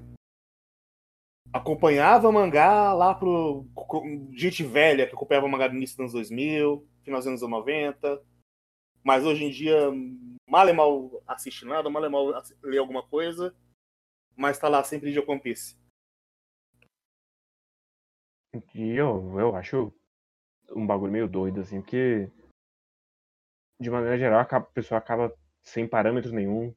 [1.53, 3.67] acompanhava mangá lá pro.
[4.33, 8.30] Gente velha que acompanhava mangá no início dos anos 2000, final dos anos 90,
[9.03, 9.91] mas hoje em dia,
[10.47, 12.33] mal e mal assiste nada, mal e mal
[12.63, 13.55] lê alguma coisa,
[14.37, 15.79] mas tá lá sempre de One Piece.
[18.75, 19.93] E eu, eu acho
[20.75, 22.29] um bagulho meio doido, assim, porque
[23.81, 26.75] de maneira geral a pessoa acaba sem parâmetros nenhum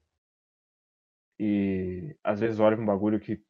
[1.40, 3.44] e às vezes olha pra um bagulho que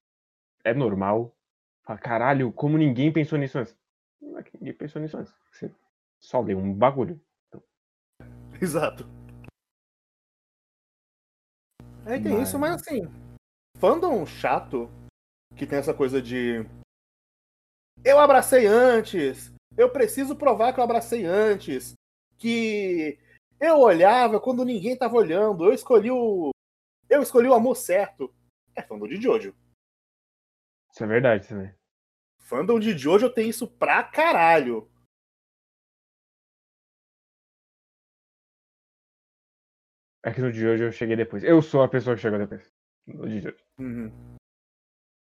[0.63, 1.35] é normal,
[1.83, 3.77] fala, caralho, como ninguém pensou nisso antes?
[4.21, 5.33] Não é que ninguém pensou nisso antes.
[5.51, 5.71] Você
[6.19, 7.21] só lê um bagulho.
[8.61, 9.05] Exato.
[12.05, 12.47] Aí tem mas...
[12.47, 13.01] isso, mas assim,
[13.77, 14.89] fandom chato
[15.55, 16.65] que tem essa coisa de
[18.03, 21.93] eu abracei antes, eu preciso provar que eu abracei antes,
[22.37, 23.17] que
[23.59, 26.51] eu olhava quando ninguém tava olhando, eu escolhi o
[27.09, 28.33] eu escolhi o amor certo.
[28.75, 29.55] É fandom de Jojo.
[30.91, 31.73] Isso é verdade também.
[32.39, 34.89] fandom de Jojo tem isso pra caralho.
[40.23, 41.43] É que no de Jojo eu cheguei depois.
[41.43, 42.71] Eu sou a pessoa que chegou depois.
[43.05, 43.57] No de Jojo.
[43.77, 44.37] Uhum.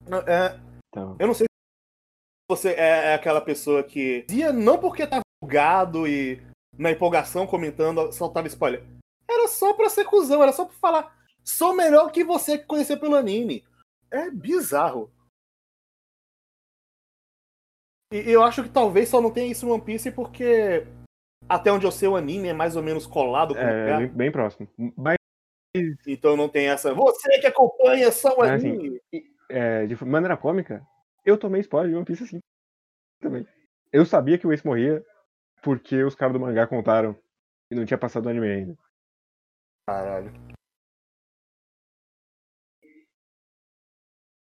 [0.06, 4.78] Não, é, Então, eu não sei se você é, é aquela pessoa que dizia não
[4.78, 6.40] porque tava bugado e
[6.78, 8.84] na empolgação comentando, soltava spoiler.
[9.28, 11.22] Era só pra ser cuzão, era só pra falar.
[11.44, 13.64] Sou melhor que você que conhecer pelo anime.
[14.10, 15.10] É bizarro.
[18.12, 20.86] E eu acho que talvez só não tenha isso no One Piece porque
[21.52, 23.98] até onde eu sei o anime é mais ou menos colado com o é, mangá.
[23.98, 24.68] bem, bem próximo.
[24.96, 25.16] Mas,
[26.06, 26.94] Então não tem essa.
[26.94, 29.00] Você que acompanha só o assim, anime.
[29.50, 30.86] é, de maneira cômica,
[31.24, 32.40] eu tomei spoiler de One Piece assim.
[33.20, 33.46] Também.
[33.92, 35.04] Eu sabia que o Ace morria
[35.62, 37.16] porque os caras do mangá contaram
[37.70, 38.78] e não tinha passado o anime ainda.
[39.86, 40.32] Caralho.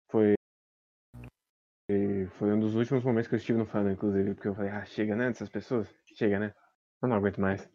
[0.09, 0.33] Foi.
[2.37, 4.85] Foi um dos últimos momentos que eu estive no fandom, inclusive, porque eu falei, ah,
[4.85, 5.93] chega, né, dessas pessoas?
[6.15, 6.53] Chega, né?
[7.01, 7.69] Eu não aguento mais.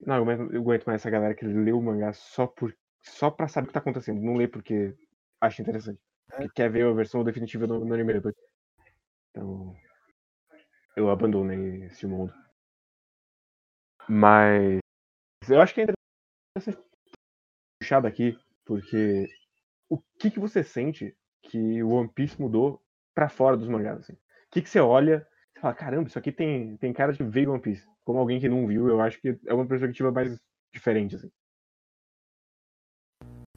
[0.00, 3.48] Não aguento, eu aguento mais essa galera que lê o mangá só, por, só pra
[3.48, 4.20] saber o que tá acontecendo.
[4.20, 4.94] Não lê porque
[5.40, 6.00] acha interessante.
[6.36, 8.34] Que quer ver a versão definitiva no, no anime depois.
[9.30, 9.74] Então.
[10.96, 12.32] Eu abandonei esse mundo.
[14.08, 14.80] Mas.
[15.48, 16.84] Eu acho que é interessante
[17.80, 19.26] puxar daqui, porque.
[19.88, 22.82] O que, que você sente que o One Piece mudou
[23.14, 24.00] pra fora dos mangás?
[24.00, 24.12] Assim?
[24.12, 24.18] O
[24.50, 25.26] que, que você olha
[25.58, 27.86] e fala, caramba, isso aqui tem, tem cara de veio One Piece.
[28.04, 30.38] Como alguém que não viu, eu acho que é uma perspectiva mais
[30.72, 31.30] diferente, assim.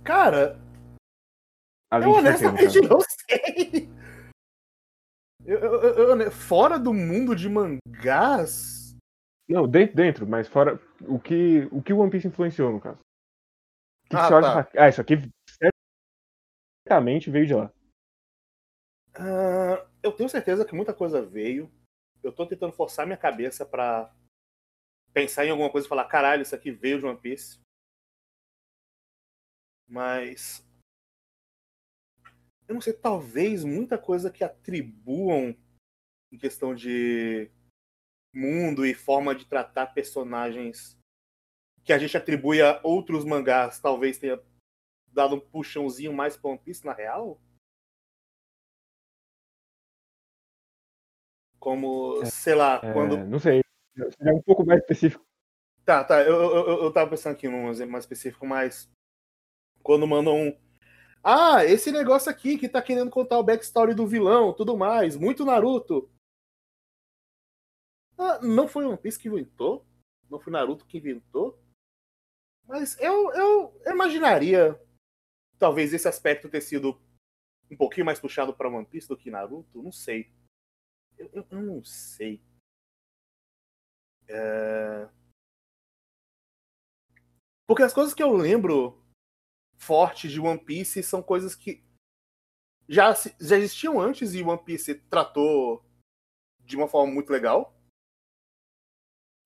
[0.03, 0.59] Cara,
[1.93, 2.47] eu 20%, no caso.
[2.49, 3.89] honestamente não sei.
[5.45, 8.95] Eu- eu- eu- eu- fora do mundo de mangás.
[9.47, 10.79] Não, dentro, dentro, mas fora.
[11.07, 12.99] O que o que One Piece influenciou, no caso?
[14.05, 14.71] Que, que Ah, você olha e tá.
[14.77, 15.15] ah, isso aqui
[16.87, 17.71] certamente veio de lá.
[19.15, 21.71] ah, eu tenho certeza que muita coisa veio.
[22.23, 24.13] Eu tô tentando forçar minha cabeça pra
[25.13, 27.59] pensar em alguma coisa e falar, caralho, isso aqui veio de One Piece.
[29.87, 30.65] Mas.
[32.67, 35.55] Eu não sei, talvez muita coisa que atribuam
[36.31, 37.51] em questão de
[38.33, 40.97] mundo e forma de tratar personagens
[41.83, 44.41] que a gente atribui a outros mangás, talvez tenha
[45.07, 47.41] dado um puxãozinho mais pra One Piece na real?
[51.61, 53.17] Como, sei lá, É, quando.
[53.19, 53.61] Não sei.
[54.17, 55.23] Seria um pouco mais específico.
[55.85, 58.89] Tá, tá, eu, eu, eu- tava pensando aqui num exemplo mais específico, mas.
[59.83, 60.59] Quando mandam um.
[61.23, 65.45] Ah, esse negócio aqui que tá querendo contar o backstory do vilão, tudo mais, muito
[65.45, 66.11] Naruto.
[68.17, 69.85] Ah, não foi One Piece que inventou?
[70.31, 71.61] Não foi Naruto que inventou?
[72.65, 74.79] Mas eu, eu imaginaria
[75.59, 76.99] talvez esse aspecto ter sido
[77.69, 80.31] um pouquinho mais puxado pra One Piece do que Naruto, não sei.
[81.17, 82.41] Eu, eu- não sei.
[84.27, 85.09] É...
[87.67, 89.01] Porque as coisas que eu lembro
[89.77, 91.83] forte de One Piece são coisas que
[92.87, 95.83] já, já existiam antes e One Piece tratou
[96.59, 97.73] de uma forma muito legal.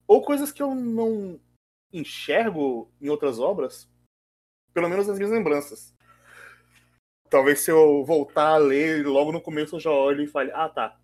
[0.06, 1.40] Ou coisas que eu não
[1.92, 3.88] enxergo em outras obras,
[4.72, 5.94] pelo menos nas minhas lembranças.
[7.28, 10.68] Talvez se eu voltar a ler logo no começo eu já olho e fale, ah
[10.68, 11.00] tá.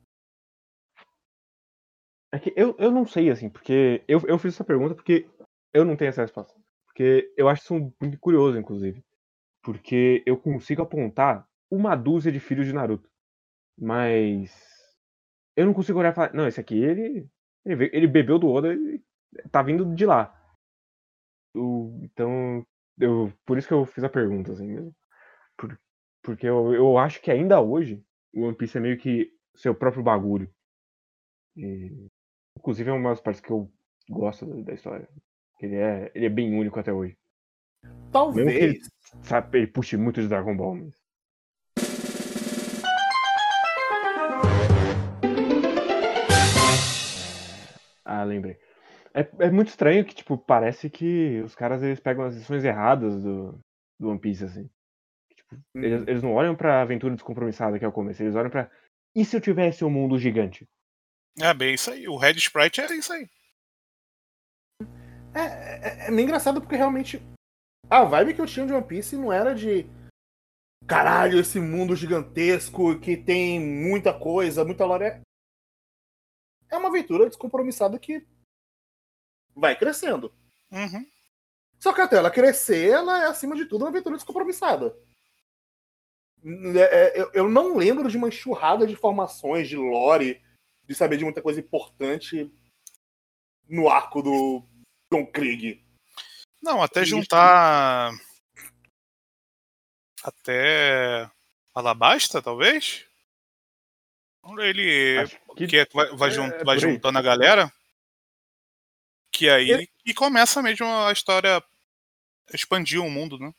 [2.32, 5.28] É que eu, eu não sei, assim, porque eu, eu fiz essa pergunta porque
[5.72, 6.54] eu não tenho essa resposta.
[6.86, 9.02] Porque eu acho isso muito curioso, inclusive.
[9.62, 13.10] Porque eu consigo apontar uma dúzia de filhos de Naruto.
[13.78, 14.52] Mas
[15.56, 17.26] eu não consigo olhar e falar, não, esse aqui ele,
[17.64, 19.00] ele, ele bebeu do Oda e
[19.50, 20.34] tá vindo de lá.
[21.54, 22.64] O- então,
[22.98, 24.94] eu, por isso que eu fiz a pergunta, assim mesmo.
[25.58, 25.78] Por-
[26.22, 30.02] porque eu, eu acho que ainda hoje o One Piece é meio que seu próprio
[30.04, 30.50] bagulho.
[31.56, 32.10] E,
[32.62, 33.68] inclusive é uma das partes que eu
[34.08, 35.08] gosto da, da história.
[35.60, 37.16] Ele é, ele é bem único até hoje.
[38.12, 38.78] Talvez.
[39.22, 41.02] Sabe, ele puxa muito de Dragon Ball, mas.
[48.04, 48.56] Ah, lembrei.
[49.14, 53.22] É, é muito estranho que, tipo, parece que os caras eles pegam as lições erradas
[53.22, 53.58] do,
[54.00, 54.68] do One Piece, assim.
[55.34, 56.08] Tipo, eles, Uhum.
[56.08, 58.70] eles não olham pra aventura descompromissada que é o começo, eles olham pra.
[59.14, 60.66] E se eu tivesse um mundo gigante?
[61.40, 62.06] É bem isso aí.
[62.08, 63.28] O Red Sprite era isso aí.
[65.34, 65.40] É,
[66.04, 67.22] é, é meio engraçado porque realmente
[67.88, 69.86] a vibe que eu tinha de One Piece não era de
[70.86, 75.04] caralho, esse mundo gigantesco que tem muita coisa, muita lore.
[75.04, 75.22] É-
[76.70, 78.26] É uma aventura descompromissada que
[79.54, 80.32] vai crescendo.
[80.70, 81.06] Uhum.
[81.78, 84.96] Só que até ela crescer, ela é acima de tudo uma aventura descompromissada.
[86.44, 90.42] É, é, eu não lembro de uma enxurrada de informações, de lore,
[90.86, 92.50] de saber de muita coisa importante
[93.68, 94.62] no arco do
[95.12, 95.84] John Krieg.
[96.62, 98.12] Não, até juntar.
[100.22, 101.30] Até.
[101.74, 103.06] Alabasta, talvez?
[104.58, 105.66] Ele que...
[105.66, 107.72] que vai, vai, é, vai juntando a galera.
[109.32, 109.90] Que aí ele...
[110.04, 111.62] e começa mesmo a história
[112.52, 113.52] expandir o mundo, né?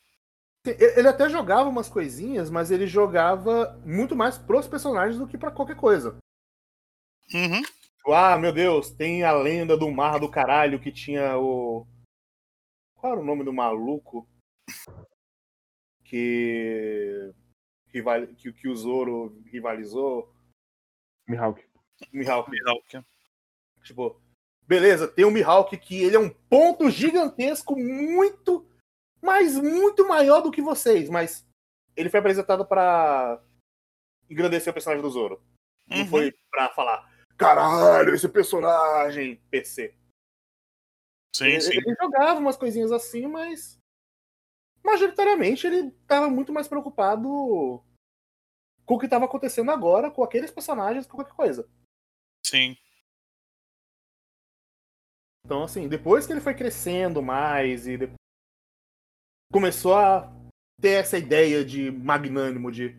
[0.66, 5.52] Ele até jogava umas coisinhas, mas ele jogava muito mais pros personagens do que para
[5.52, 6.18] qualquer coisa.
[7.34, 8.14] Uhum.
[8.14, 11.88] Ah, meu Deus, tem a lenda do mar do caralho que tinha o.
[12.96, 14.28] Qual era o nome do maluco?
[16.04, 17.34] Que.
[17.90, 20.34] Que, que o Zoro rivalizou.
[21.28, 21.64] Mihawk.
[22.12, 22.50] Mihawk.
[22.50, 23.06] Mihawk.
[23.84, 24.22] Tipo,
[24.62, 28.68] beleza, tem o Mihawk que ele é um ponto gigantesco, muito
[29.24, 31.10] mas muito maior do que vocês.
[31.10, 31.48] Mas
[31.96, 33.42] ele foi apresentado para
[34.30, 35.42] engrandecer o personagem do Zoro.
[35.88, 36.08] Não uhum.
[36.08, 39.96] foi pra falar, caralho, esse personagem PC.
[41.36, 41.78] Sim, ele, sim.
[41.78, 43.80] ele jogava umas coisinhas assim, mas
[44.84, 47.84] majoritariamente ele estava muito mais preocupado
[48.86, 51.68] com o que estava acontecendo agora, com aqueles personagens, com qualquer coisa.
[52.46, 52.78] Sim.
[55.46, 58.18] Então, assim, depois que ele foi crescendo mais e depois
[59.52, 60.32] começou a
[60.82, 62.96] ter essa ideia de magnânimo, de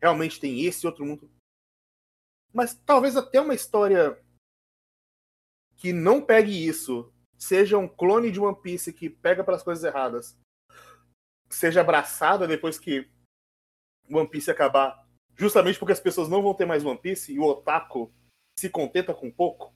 [0.00, 1.29] realmente tem esse outro mundo.
[2.52, 4.20] Mas talvez até uma história
[5.76, 10.38] que não pegue isso, seja um clone de One Piece que pega pelas coisas erradas,
[11.48, 13.10] seja abraçada depois que
[14.10, 17.44] One Piece acabar, justamente porque as pessoas não vão ter mais One Piece e o
[17.44, 18.12] otaku
[18.58, 19.72] se contenta com pouco.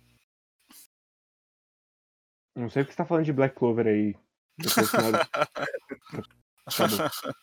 [2.55, 4.15] Não sei porque você tá falando de Black Clover aí.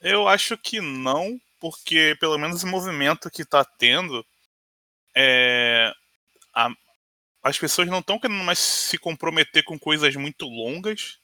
[0.00, 4.24] Eu acho que não, porque pelo menos o movimento que tá tendo
[5.14, 5.92] é.
[6.54, 6.70] A,
[7.42, 11.18] as pessoas não estão querendo mais se comprometer com coisas muito longas.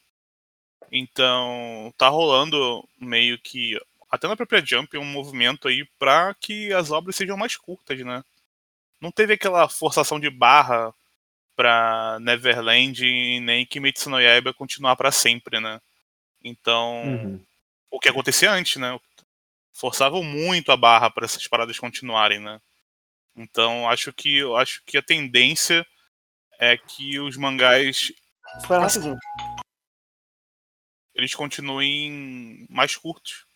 [0.90, 3.78] Então tá rolando meio que.
[4.10, 8.24] Até na própria Jump um movimento aí para que as obras sejam mais curtas, né?
[9.00, 10.94] Não teve aquela forçação de barra
[11.56, 15.80] para Neverland e nem Kimetsu no Yaiba continuar para sempre, né?
[16.42, 17.40] Então, uhum.
[17.90, 18.98] o que acontecia antes, né?
[19.74, 22.60] Forçavam muito a barra para essas paradas continuarem, né?
[23.36, 25.84] Então, acho que eu acho que a tendência
[26.58, 28.12] é que os mangás
[28.56, 28.86] Espera
[31.14, 33.46] eles continuem mais curtos,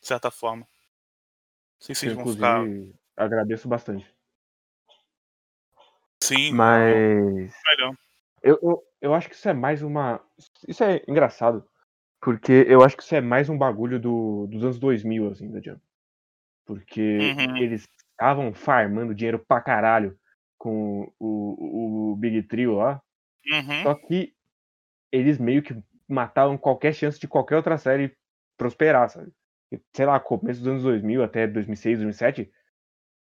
[0.00, 0.62] de certa forma.
[0.62, 2.64] Não sei se vocês vão ficar...
[3.16, 4.12] agradeço bastante.
[6.22, 6.52] Sim.
[6.52, 7.52] Mas.
[8.42, 10.20] Eu, eu, eu acho que isso é mais uma.
[10.66, 11.68] Isso é engraçado.
[12.20, 15.60] Porque eu acho que isso é mais um bagulho do, dos anos 2000, assim, da
[15.60, 15.80] Jump.
[16.66, 17.56] Porque uhum.
[17.56, 20.18] eles estavam farmando dinheiro pra caralho
[20.58, 23.00] com o, o Big Trio lá.
[23.50, 23.82] Uhum.
[23.84, 24.34] Só que
[25.12, 25.76] eles meio que
[26.08, 28.16] matavam qualquer chance de qualquer outra série
[28.56, 29.32] prosperar, sabe?
[29.94, 32.50] Sei lá, começo dos anos 2000 até 2006, 2007,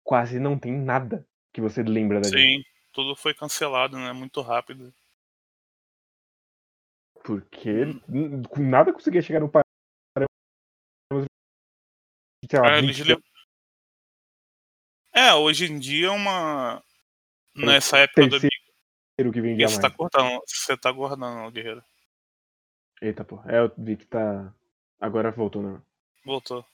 [0.02, 2.54] quase não tem nada que você lembra da Sim.
[2.54, 4.10] Jump tudo foi cancelado, né?
[4.14, 4.90] Muito rápido.
[7.26, 8.42] Porque hum.
[8.56, 9.66] nada conseguia chegar no parâmetro.
[15.12, 16.80] É, hoje em dia é uma.
[17.56, 21.82] Nessa época do que vendia você tá cortando, você tá guardando, Guerreiro.
[23.02, 23.42] Eita, pô.
[23.46, 24.54] É, eu vi que tá.
[25.00, 25.82] Agora voltou, né?
[26.24, 26.64] Voltou.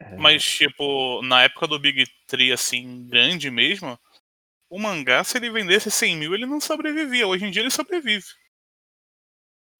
[0.00, 0.16] É.
[0.16, 3.98] Mas, tipo, na época do Big Tree, assim, grande mesmo,
[4.68, 7.26] o mangá, se ele vendesse 100 mil, ele não sobrevivia.
[7.26, 8.26] Hoje em dia ele sobrevive.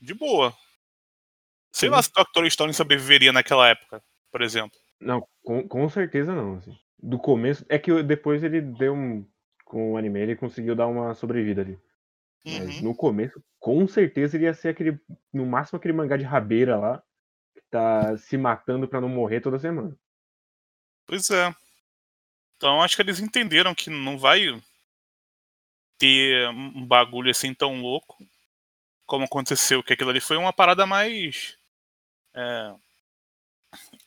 [0.00, 0.54] De boa.
[1.72, 1.94] Sei Sim.
[1.94, 4.78] lá se Doctor Stone sobreviveria naquela época, por exemplo.
[5.00, 6.58] Não, com, com certeza não.
[6.58, 6.76] Assim.
[6.98, 7.64] Do começo.
[7.68, 9.28] É que depois ele deu um.
[9.64, 11.78] Com o anime, ele conseguiu dar uma sobrevida ali.
[12.44, 12.82] Mas uhum.
[12.82, 15.00] no começo, com certeza ele ia ser aquele.
[15.32, 17.02] No máximo aquele mangá de rabeira lá.
[17.54, 19.98] Que tá se matando pra não morrer toda semana.
[21.06, 21.52] Pois é.
[22.56, 24.48] Então acho que eles entenderam que não vai
[25.98, 28.16] ter um bagulho assim tão louco
[29.06, 31.56] como aconteceu, que aquilo ali foi uma parada mais
[32.34, 32.74] é,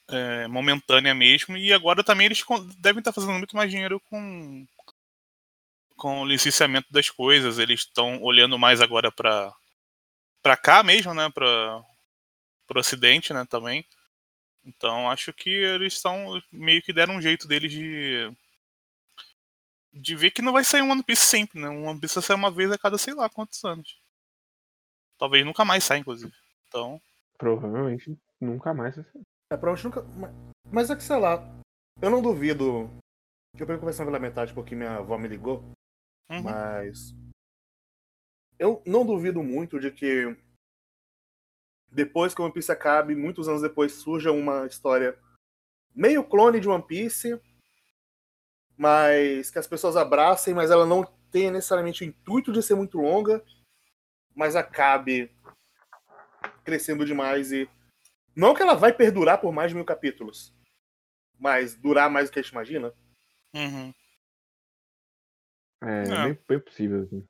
[0.09, 2.43] é, momentânea mesmo, e agora também eles
[2.77, 4.65] devem estar fazendo muito mais dinheiro com,
[5.95, 9.53] com o licenciamento das coisas, eles estão olhando mais agora para
[10.41, 11.83] para cá mesmo, né, para
[12.73, 13.85] o ocidente, né, também.
[14.65, 18.31] Então acho que eles estão meio que deram um jeito deles de
[19.93, 21.69] de ver que não vai sair um One Piece sempre, né?
[21.69, 23.99] Um One Piece vai sair uma vez a cada sei lá quantos anos.
[25.17, 26.33] Talvez nunca mais saia, inclusive.
[26.67, 27.01] Então.
[27.37, 29.19] Provavelmente nunca mais vai ser.
[29.51, 30.01] É, provavelmente nunca.
[30.19, 31.37] mas- Mas é que, sei lá,
[32.01, 32.89] eu não duvido.
[33.53, 35.63] Eu peguei conversando pela metade porque minha avó me ligou,
[36.29, 36.43] Uhum.
[36.43, 37.15] mas.
[38.59, 40.35] Eu não duvido muito de que
[41.91, 45.17] depois que o One Piece acabe, muitos anos depois, surja uma história
[45.95, 47.39] meio clone de One Piece,
[48.77, 52.99] mas que as pessoas abracem, mas ela não tenha necessariamente o intuito de ser muito
[52.99, 53.43] longa,
[54.35, 55.31] mas acabe
[56.63, 57.69] crescendo demais e.
[58.35, 60.53] Não que ela vai perdurar por mais de mil capítulos,
[61.39, 62.93] mas durar mais do que a gente imagina.
[63.55, 63.91] Uhum.
[65.81, 66.23] É Não.
[66.25, 67.03] bem, bem possível.
[67.03, 67.27] assim.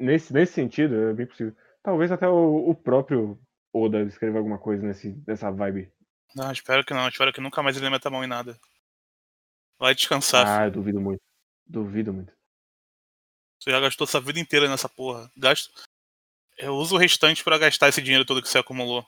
[0.00, 1.54] Nesse, nesse sentido, é bem possível.
[1.82, 3.38] Talvez até o, o próprio
[3.72, 5.92] Oda escreva alguma coisa nesse, nessa vibe.
[6.34, 7.06] Não, espero que não.
[7.08, 8.58] Espero que nunca mais ele meta a mão em nada.
[9.78, 10.46] Vai descansar.
[10.46, 11.22] Ah, eu duvido muito.
[11.66, 12.32] Duvido muito.
[13.58, 15.30] Você já gastou sua vida inteira nessa porra.
[15.36, 15.72] Gasto.
[16.58, 19.04] Eu uso o restante pra gastar esse dinheiro todo que você acumulou.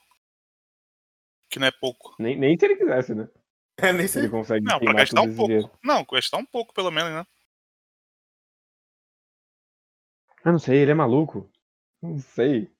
[1.50, 2.14] Que não é pouco.
[2.18, 3.28] Nem, nem se ele quisesse, né?
[3.78, 5.52] É, nem Se ele consegue Não, pra gastar um pouco.
[5.52, 5.70] dinheiro.
[5.84, 7.26] Não, gastar um pouco pelo menos, né?
[10.42, 11.50] Eu não sei, ele é maluco.
[12.00, 12.72] Não sei.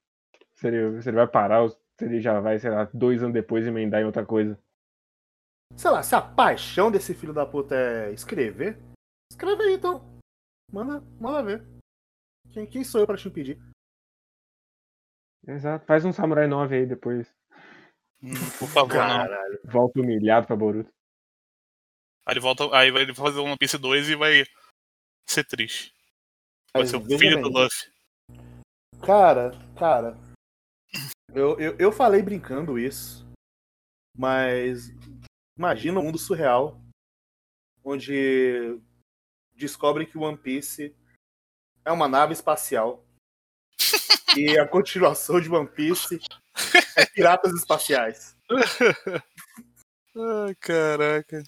[0.55, 3.34] Se ele, se ele vai parar ou se ele já vai, sei lá, dois anos
[3.34, 4.59] depois emendar em outra coisa.
[5.74, 8.78] Sei lá, se a paixão desse filho da puta é escrever,
[9.30, 10.04] escreve aí então.
[10.72, 11.66] Manda, manda ver.
[12.52, 13.58] Quem, quem sou eu pra te impedir?
[15.46, 15.86] Exato.
[15.86, 17.28] Faz um Samurai 9 aí depois.
[18.22, 19.18] Hum, Por favor, não.
[19.18, 19.60] Caralho.
[19.64, 20.90] Volta humilhado pra Boruto.
[22.26, 22.64] Aí ele volta.
[22.76, 24.44] Aí vai fazer um One Piece 2 e vai
[25.28, 25.94] ser triste.
[26.74, 27.92] Vai Mas ser o filho bem, do Luffy.
[29.04, 30.16] Cara, cara.
[31.32, 33.26] Eu, eu, eu falei brincando isso,
[34.16, 34.88] mas
[35.57, 36.80] imagina um mundo surreal
[37.84, 38.80] onde
[39.54, 40.94] descobrem que o One Piece
[41.84, 43.07] é uma nave espacial
[44.36, 46.18] e a continuação de One Piece
[46.96, 48.36] é piratas espaciais.
[50.16, 51.42] Ai, caraca.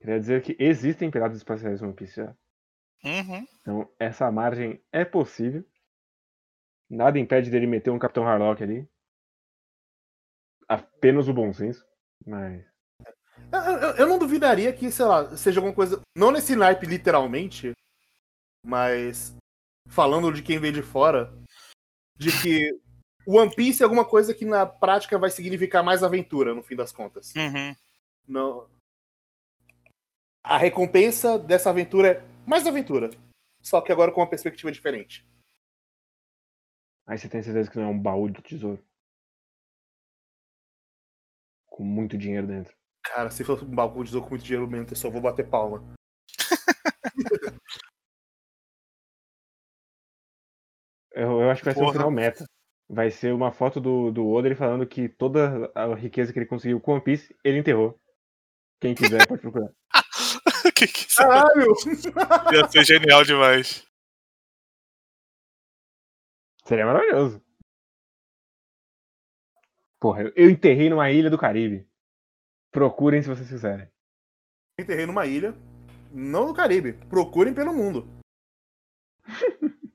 [0.00, 2.36] Queria dizer que existem piratas espaciais no One Piece já.
[3.04, 3.46] Uhum.
[3.60, 5.64] Então, essa margem é possível.
[6.88, 8.88] Nada impede dele meter um Capitão Harlock ali.
[10.68, 11.84] Apenas o bom senso.
[12.24, 12.75] Mas.
[13.64, 16.00] Eu, eu- eu não duvidaria que, sei lá, seja alguma coisa.
[16.16, 17.72] Não nesse naipe literalmente,
[18.64, 19.34] mas
[19.88, 21.32] falando de quem vem de fora,
[22.16, 22.70] de que
[23.26, 26.76] o One Piece é alguma coisa que na prática vai significar mais aventura, no fim
[26.76, 27.32] das contas.
[27.34, 27.74] Uhum.
[28.26, 28.68] Não...
[30.42, 33.10] A recompensa dessa aventura é mais aventura.
[33.60, 35.26] Só que agora com uma perspectiva diferente.
[37.04, 38.80] Aí você tem certeza que não é um baú do tesouro.
[41.66, 42.76] Com muito dinheiro dentro.
[43.14, 45.82] Cara, se fosse um bagulho de com muito dinheiro mesmo, eu só vou bater palma.
[51.16, 51.94] Eu, eu acho que vai ser o Porra.
[51.94, 52.44] final meta.
[52.90, 56.44] Vai ser uma foto do, do Oda ele falando que toda a riqueza que ele
[56.44, 57.98] conseguiu com One Piece, ele enterrou.
[58.78, 59.72] Quem quiser pode procurar.
[60.74, 61.72] que que isso Caralho!
[62.52, 63.86] ia ser genial demais.
[66.66, 67.42] Seria maravilhoso.
[69.98, 71.88] Porra, eu enterrei numa ilha do Caribe.
[72.70, 73.90] Procurem se vocês quiserem.
[74.78, 75.52] Enterrei numa ilha,
[76.12, 76.92] não no Caribe.
[77.08, 78.06] Procurem pelo mundo.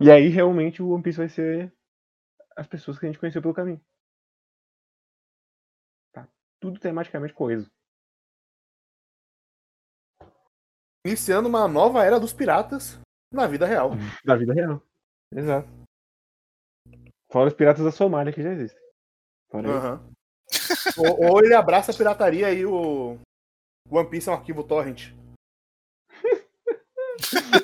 [0.00, 1.74] E aí realmente o One Piece vai ser
[2.56, 3.80] as pessoas que a gente conheceu pelo caminho.
[6.12, 6.28] Tá
[6.60, 7.68] tudo tematicamente coeso.
[11.04, 13.00] Iniciando uma nova era dos piratas
[13.32, 13.90] na vida real.
[14.24, 14.80] Da vida real.
[15.32, 15.68] Exato.
[17.30, 18.80] Fora os piratas da Somália que já existem.
[19.50, 20.17] Fora isso.
[20.98, 23.18] Ou, ou ele abraça a pirataria e o
[23.90, 25.12] One Piece é um arquivo torrent.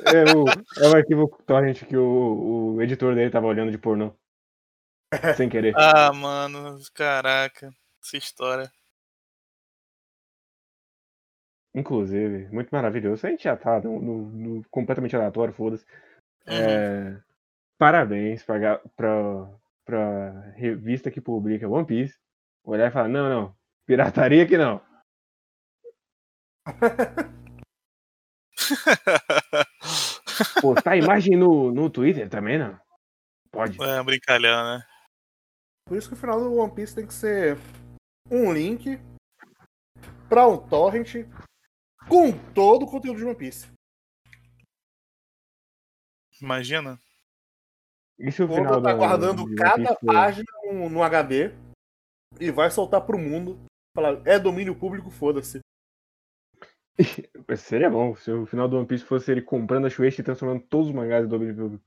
[0.07, 0.45] É o,
[0.85, 4.13] é o arquivo torrent que o, o editor dele tava olhando de pornô.
[5.37, 5.73] Sem querer.
[5.77, 7.71] Ah, mano, caraca.
[8.03, 8.71] Essa história.
[11.75, 13.27] Inclusive, muito maravilhoso.
[13.27, 15.85] A gente já tá no, no- no completamente aleatório, foda-se.
[16.47, 17.17] É,
[17.79, 19.51] parabéns pra, pra,
[19.85, 22.19] pra revista que publica One Piece.
[22.65, 23.57] Olhar e falar, não, não,
[23.87, 24.81] pirataria que não.
[30.61, 32.79] Postar imagem no, no Twitter também não.
[33.51, 33.81] Pode.
[33.83, 34.85] é, brincalhão, né?
[35.87, 37.59] Por isso que o final do One Piece tem que ser
[38.31, 38.99] um link
[40.29, 41.27] pra um torrent
[42.09, 43.71] com todo o conteúdo de One Piece.
[46.41, 46.99] Imagina.
[48.19, 51.51] E se o final tá do- guardando cada página no, no HD
[52.41, 53.59] e vai soltar pro mundo.
[53.97, 55.61] Falar, é domínio público, foda-se.
[57.57, 60.65] Seria bom se o final do One Piece fosse ele comprando a Shueisha e transformando
[60.69, 61.85] todos os mangás do domínio público.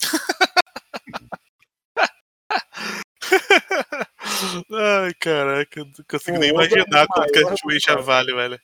[4.72, 8.60] Ai, caraca, eu não consigo O nem é imaginar quanto que a Shueisha vale, velho.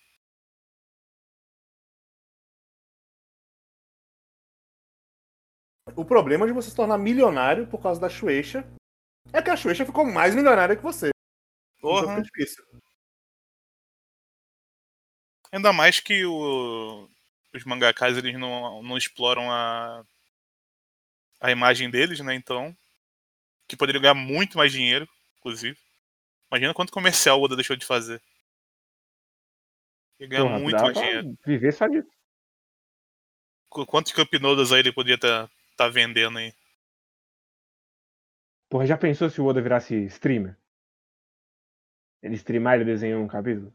[5.97, 8.67] O problema de você se tornar milionário por causa da Shueisha
[9.33, 11.11] é que a Shueisha ficou mais milionária que você.
[11.79, 12.09] Então Porra.
[12.17, 12.65] fica difícil.
[15.53, 17.09] Ainda mais que o-
[17.55, 20.05] os mangakas eles não, não exploram a,
[21.41, 22.35] a imagem deles, né?
[22.35, 22.77] Então.
[23.67, 25.09] Que poderiam ganhar muito mais dinheiro,
[25.39, 25.79] inclusive.
[26.51, 28.21] Imagina quanto comercial o Oda deixou de fazer.
[30.21, 31.39] Ia ganhar Porra, muito mais dinheiro.
[31.47, 32.09] Viver só disso.
[33.71, 36.53] Qu- Quantos Campinodas aí ele podia estar tá vendendo aí?
[38.75, 40.59] Porra, já pensou se o Oda virasse streamer?
[42.21, 43.73] Ele streamar e desenhar um capítulo?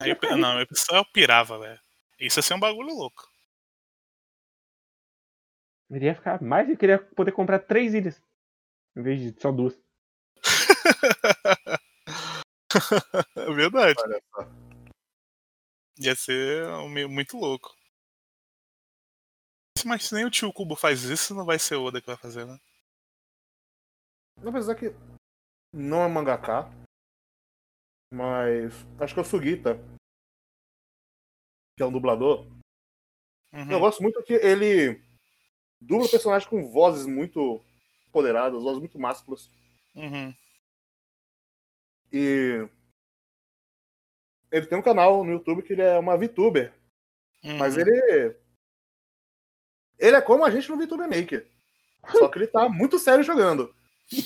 [0.00, 1.80] Aí, eu- não, eu só pirava, velho.
[2.20, 3.28] Isso ia ser um bagulho louco.
[5.90, 8.22] Ele ia ficar mais e queria poder comprar três ilhas.
[8.94, 9.76] Em vez de só duas.
[13.34, 14.00] É verdade.
[14.00, 14.48] Olha só.
[15.98, 17.74] Ia ser um muito louco.
[19.84, 22.16] Mas se nem o tio Cubo faz isso, não vai ser o Oda que vai
[22.16, 22.58] fazer, né?
[24.46, 24.86] Apesar que
[25.72, 26.70] não é mangaka,
[28.12, 29.74] mas acho que é o Sugita,
[31.76, 32.46] que é um dublador.
[33.52, 33.70] Uhum.
[33.70, 35.00] Eu gosto muito que ele
[35.80, 37.62] dubla personagens com vozes muito
[38.08, 39.50] empoderadas, vozes muito másculas.
[39.94, 40.34] Uhum.
[42.12, 42.68] E
[44.50, 46.74] ele tem um canal no YouTube que ele é uma VTuber,
[47.44, 47.58] Uhum.
[47.58, 48.36] mas ele
[49.98, 51.46] ele é como a gente no VTuber Maker.
[52.12, 53.74] Só que ele tá muito sério jogando.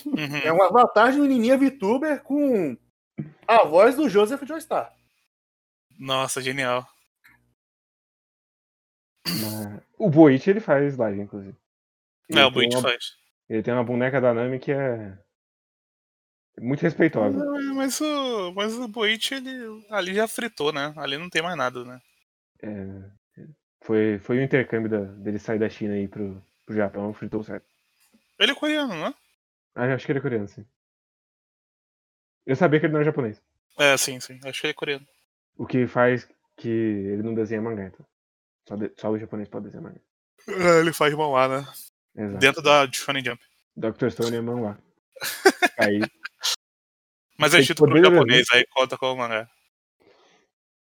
[0.07, 0.37] Uhum.
[0.45, 2.77] É um avatar de menininha VTuber com
[3.47, 4.95] a voz do Joseph Joestar.
[5.99, 6.87] Nossa, genial.
[9.27, 11.57] Mas O Boichi ele faz live, inclusive.
[12.29, 13.05] Não, o Ele tem Buit uma- faz.
[13.49, 15.19] Ele tem uma boneca da Nami que é
[16.61, 17.43] muito respeitosa.
[17.43, 20.93] Ah, Mas o, mas o Boit, ele ali já fritou, né?
[20.97, 22.01] Ali não tem mais nada, né?
[22.63, 23.11] É,
[23.83, 27.43] foi, foi o intercâmbio da- dele sair da China e ir pro, pro Japão, fritou
[27.43, 27.67] certo.
[28.39, 29.15] Ele é coreano, né?
[29.75, 30.67] Ah, eu acho que ele é coreano, sim.
[32.47, 33.41] Eu sabia que ele não era japonês.
[33.79, 34.39] É, sim, sim.
[34.45, 35.07] Acho que ele é coreano.
[35.57, 38.05] O que faz que ele não desenha mangá, então.
[38.69, 40.01] Só, de- só o japonês pode desenhar mangá.
[40.49, 41.67] É, ele faz lá, né?
[42.17, 42.39] Exato.
[42.39, 43.43] Dentro da Shonen Jump.
[43.77, 44.11] Dr.
[44.11, 44.79] Stone é mangá.
[45.79, 46.01] Aí,
[47.39, 48.03] Mas é título né?
[48.03, 49.49] japonês, aí conta como mangá.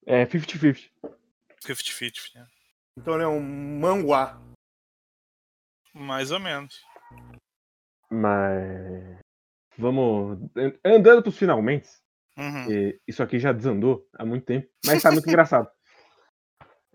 [0.05, 0.89] é 50-50.
[1.65, 2.47] 50-50, né?
[2.97, 3.41] Então ele é um
[3.79, 4.39] manguá.
[5.93, 6.75] Mais ou menos.
[8.09, 9.19] Mas.
[9.77, 10.39] Vamos.
[10.55, 11.89] an- Andando pros finalmente.
[12.37, 12.65] Uhum.
[13.07, 15.69] Isso aqui já desandou há muito tempo, mas tá muito engraçado.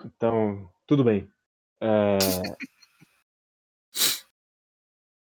[0.05, 1.31] Então, tudo bem.
[1.81, 2.19] É,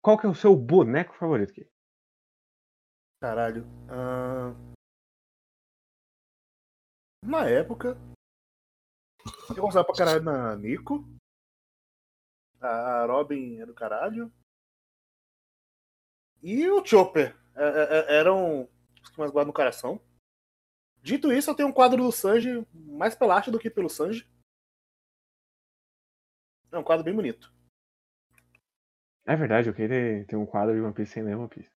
[0.01, 1.67] Qual que é o seu boneco favorito, Key?
[3.19, 3.65] Caralho.
[3.89, 4.53] Ah,
[7.23, 7.97] Na época,
[9.49, 11.05] eu gostava pra caralho na Nico.
[12.61, 14.31] A Robin é do caralho.
[16.41, 17.35] E o Chopper.
[17.55, 18.69] É, é, é, eram
[19.01, 19.99] os que mais guardam no coração.
[21.01, 24.27] Dito isso, eu tenho um quadro do Sanji mais pela arte do que pelo Sanji.
[26.71, 27.53] É um quadro bem bonito.
[29.25, 31.71] É verdade, eu queria ter um quadro de One Piece sem ler One Piece.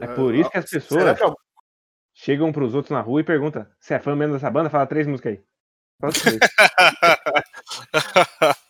[0.00, 1.36] É por isso que as pessoas algum-
[2.14, 4.70] chegam pros outros na rua e perguntam: Você é fã mesmo dessa banda?
[4.70, 5.44] Fala três músicas aí.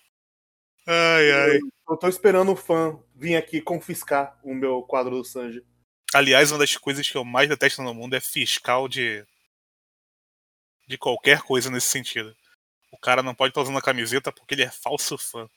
[0.87, 1.59] Ai, ai.
[1.89, 5.65] eu tô esperando o fã vir aqui confiscar o meu quadro do Sanji.
[6.13, 9.25] Aliás, uma das coisas que eu mais detesto no mundo é fiscal de.
[10.87, 12.37] de qualquer coisa nesse sentido.
[12.93, 15.49] O cara não pode estar usando a camiseta porque ele é falso fã.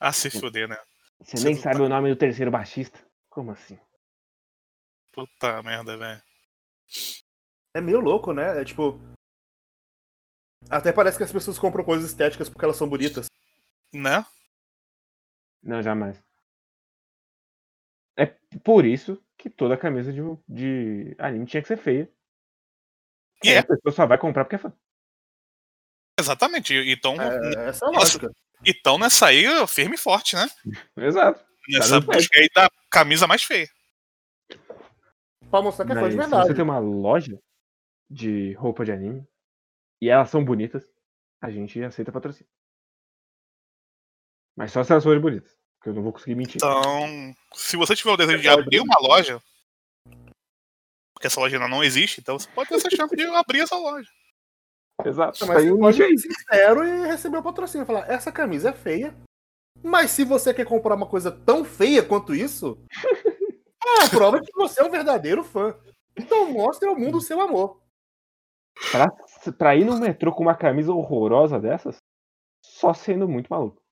[0.00, 0.78] Ah, se fuder, né?
[1.20, 2.98] Você Você nem não sabe tá- o nome do terceiro baixista?
[3.28, 3.78] Como assim?
[5.12, 6.22] Puta merda, velho.
[7.74, 8.60] É meio louco, né?
[8.60, 8.98] É tipo.
[10.70, 13.26] Até parece que as pessoas compram coisas estéticas porque elas são bonitas.
[13.92, 14.24] Né?
[15.62, 16.22] Não, jamais.
[18.16, 18.26] É
[18.64, 22.10] por isso que toda camisa de, de anime tinha que ser feia.
[23.44, 23.58] E Aí é.
[23.60, 24.72] A pessoa só vai comprar porque é fã.
[26.18, 26.74] Exatamente.
[26.74, 28.18] Então, É, essa é a Nossa.
[28.18, 28.30] lógica.
[28.66, 30.48] então nessa aí, firme e forte, né?
[30.96, 31.46] Exato.
[31.68, 33.68] Nessa busca aí da camisa mais feia.
[35.50, 36.48] Pra mostrar que é fã de se verdade.
[36.48, 37.38] você tem uma loja
[38.10, 39.26] de roupa de anime
[40.00, 40.84] e elas são bonitas,
[41.40, 42.50] a gente aceita patrocínio.
[44.56, 45.56] Mas só se elas forem bonitas.
[45.78, 46.56] Porque eu não vou conseguir mentir.
[46.56, 49.40] Então, se você tiver o desejo de abrir uma loja,
[51.14, 53.76] porque essa loja ainda não existe, então você pode ter essa chance de abrir essa
[53.76, 54.08] loja.
[55.04, 55.46] Exato.
[55.46, 57.86] Mas você pode ser sincero e receber o patrocínio.
[57.86, 59.16] Falar, essa camisa é feia,
[59.82, 62.84] Mas se você quer comprar uma coisa tão feia quanto isso,
[64.00, 65.76] é a prova de que você é um verdadeiro fã.
[66.16, 67.80] Então mostre ao mundo o seu amor.
[68.90, 71.96] Pra, pra ir no metrô com uma camisa horrorosa dessas,
[72.62, 73.82] só sendo muito maluco.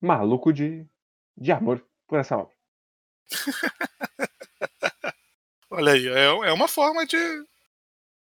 [0.00, 0.86] Maluco de,
[1.36, 2.54] de amor por essa obra.
[5.70, 7.16] Olha aí, é, é uma forma de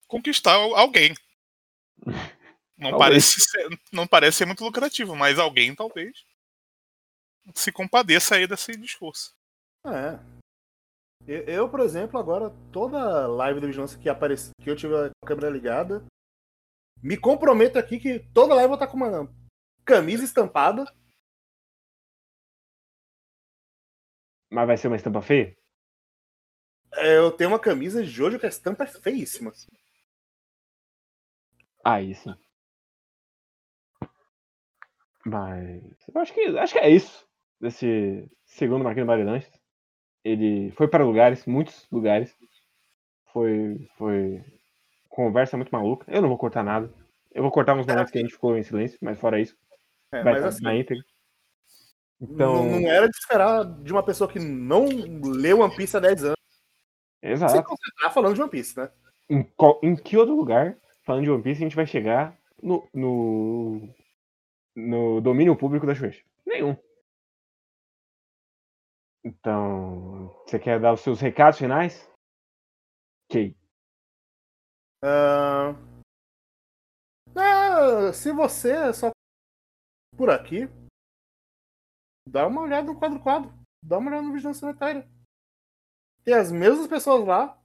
[0.08, 1.16] conquistar alguém.
[2.78, 6.26] Não parece, ser, não parece ser muito lucrativo, mas alguém talvez
[7.56, 9.34] se compadeça aí desse discurso.
[9.86, 10.20] É.
[11.28, 15.50] Eu, por exemplo, agora, toda live da vigilância que aparecer, que eu tiver a câmera
[15.50, 16.04] ligada,
[17.02, 19.32] me comprometo aqui que toda live eu vou estar com uma
[19.86, 20.86] camisa estampada.
[24.50, 25.56] Mas vai ser uma estampa feia?
[26.94, 29.52] É, eu tenho uma camisa de Jojo que a estampa é feíssima.
[31.86, 32.36] Aí sim.
[35.26, 37.28] Mas eu acho que acho que é isso
[37.60, 39.61] desse segundo Marquinhos Barilanches.
[40.24, 42.36] Ele foi para lugares, muitos lugares.
[43.34, 44.44] Foi foi
[45.10, 46.06] conversa muito maluca.
[46.08, 46.92] Eu não vou cortar nada.
[47.34, 49.56] Eu vou cortar uns momentos que a gente ficou em silêncio, mas fora isso,
[50.12, 51.04] É, vai estar assim, na íntegra.
[52.20, 54.86] Então, não, não era de esperar de uma pessoa que não
[55.24, 56.36] leu One Piece há 10 anos
[57.22, 57.64] se exato.
[57.64, 58.90] concentrar falando de One Piece, né?
[59.30, 62.88] Em, qual- em que outro lugar, falando de One Piece, a gente vai chegar no,
[62.94, 63.90] no,
[64.76, 66.24] no domínio público da Shueisha?
[66.46, 66.76] Nenhum.
[69.24, 72.10] Então, você quer dar os seus recados finais?
[73.30, 73.56] Ok.
[75.04, 75.74] Ah,
[77.36, 79.12] ah, se você é só
[80.18, 80.68] por aqui,
[82.28, 83.54] dá uma olhada no quadro quadro.
[83.84, 85.10] Dá uma olhada no Vigilância Sanitária.
[86.24, 87.60] Tem as mesmas pessoas lá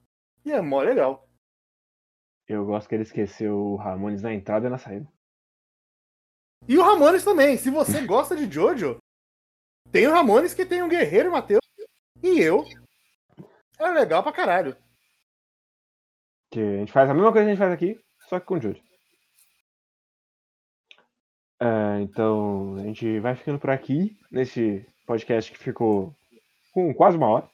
[0.44, 1.28] e é mó legal.
[2.48, 5.10] Eu gosto que ele esqueceu o Ramones na entrada e na saída.
[6.68, 7.58] E o Ramones também.
[7.58, 8.98] Se você gosta de Jojo,
[9.96, 11.62] tem o Ramones que tem o Guerreiro Matheus
[12.22, 12.64] e eu.
[13.78, 14.76] É legal pra caralho.
[16.50, 18.60] Que a gente faz a mesma coisa que a gente faz aqui, só que com
[18.60, 18.82] Jojo.
[21.60, 26.14] É, então, a gente vai ficando por aqui, nesse podcast que ficou
[26.74, 27.48] com quase uma hora.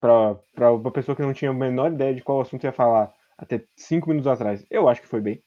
[0.00, 3.12] Pra, pra uma pessoa que não tinha a menor ideia de qual assunto ia falar
[3.36, 4.64] até cinco minutos atrás.
[4.70, 5.42] Eu acho que foi bem.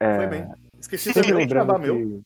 [0.00, 0.48] É, Foi bem.
[0.80, 2.22] Esqueci de gravar meu.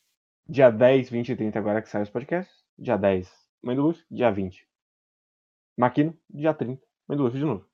[0.48, 2.64] Dia 10, 20 e 30 agora que sai os podcasts.
[2.78, 3.30] Dia 10,
[3.62, 4.04] Mãe do Lúcio.
[4.10, 4.66] Dia 20,
[5.76, 6.16] Maquino.
[6.30, 7.68] Dia 30, Mãe do Lúcio de novo.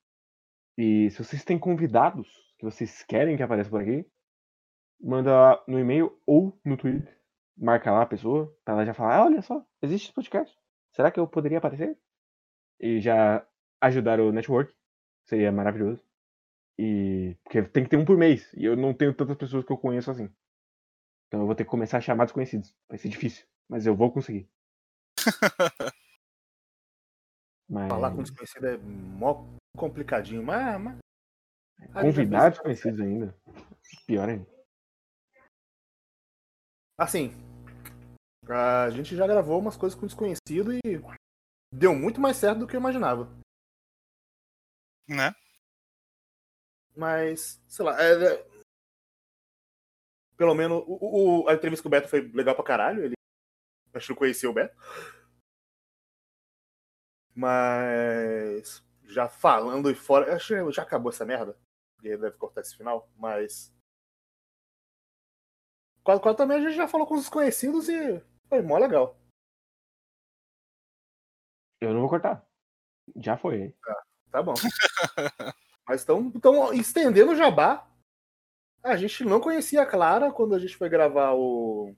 [0.77, 4.05] E se vocês têm convidados que vocês querem que apareça por aqui,
[4.99, 7.15] manda no e-mail ou no Twitter.
[7.55, 10.57] Marca lá a pessoa, pra ela já falar, "Ah, olha só, existe esse podcast.
[10.93, 11.97] Será que eu poderia aparecer?
[12.79, 13.45] E já
[13.81, 14.73] ajudar o network.
[15.25, 16.03] Seria maravilhoso.
[16.77, 17.37] E.
[17.43, 18.51] Porque tem que ter um por mês.
[18.53, 20.29] E eu não tenho tantas pessoas que eu conheço assim.
[21.33, 22.71] Então eu vou ter que começar a chamar desconhecidos.
[22.87, 23.43] Vai ser difícil.
[23.67, 24.47] Mas eu vou conseguir.
[27.67, 27.89] Mas.
[27.89, 29.43] Falar com desconhecido é mó
[29.75, 30.79] complicadinho, mas.
[30.79, 30.99] mas...
[31.91, 33.35] Convidar desconhecidos ainda.
[34.05, 34.47] Pior ainda.
[36.99, 37.31] Assim,
[38.47, 40.81] a gente já gravou umas coisas com desconhecido e
[41.73, 43.27] deu muito mais certo do que eu imaginava.
[45.09, 45.33] Né?
[46.95, 48.52] Mas, sei lá, é- é-
[50.43, 53.05] pelo menos o, o- a entrevista com o Beto foi legal pra caralho.
[53.05, 53.13] Ele
[53.93, 54.75] acho que não conhecia o Beto.
[57.33, 61.57] Mas já falando e fora, acho que já acabou essa merda.
[62.03, 63.73] Ele deve cortar esse final, mas
[66.03, 68.19] quase, quase também a gente já falou com os desconhecidos e
[68.49, 69.17] foi mó legal.
[71.79, 72.45] Eu não vou cortar.
[73.15, 73.61] Já foi.
[73.61, 73.75] hein?
[74.29, 74.53] Tá bom.
[75.87, 76.31] Mas estão
[76.73, 77.85] estendendo o jabá.
[78.83, 81.95] A gente não conhecia a Clara quando a gente foi gravar o,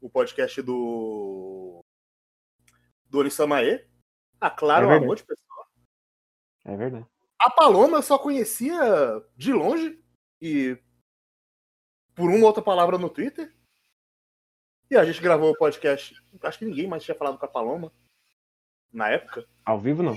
[0.00, 1.82] o podcast do
[3.06, 3.88] do Onisamae.
[4.40, 5.04] A Clara É é um verdade.
[5.04, 5.66] amor de pessoa.
[6.64, 7.06] É verdade.
[7.38, 8.78] A Paloma eu só conhecia
[9.36, 10.02] de longe
[10.40, 10.78] e
[12.14, 13.54] por uma ou outra palavra no Twitter.
[14.90, 16.14] E a gente gravou o podcast.
[16.42, 17.92] Acho que ninguém mais tinha falado com a Paloma
[18.92, 19.46] na época.
[19.64, 20.16] Ao vivo não.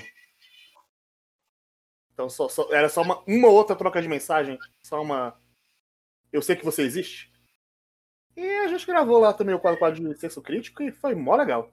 [2.17, 4.57] Então só, só- era só uma, uma outra troca de mensagem.
[4.81, 5.39] Só uma.
[6.33, 7.31] Eu sei que você existe.
[8.35, 11.35] E a gente gravou lá também o quadro, quadro de senso crítico e foi mó
[11.35, 11.71] legal.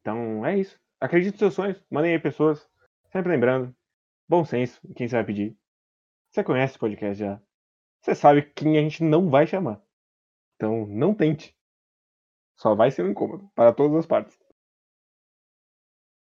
[0.00, 0.78] Então é isso.
[1.00, 1.82] Acredite nos seus sonhos.
[1.90, 2.64] Mandem aí pessoas.
[3.10, 3.74] Sempre lembrando.
[4.28, 5.56] Bom senso em quem você vai pedir.
[6.30, 7.42] Você conhece o podcast já.
[8.02, 9.82] Você sabe quem a gente não vai chamar.
[10.54, 11.56] Então não tente.
[12.56, 14.38] Só vai ser um incômodo para todas as partes.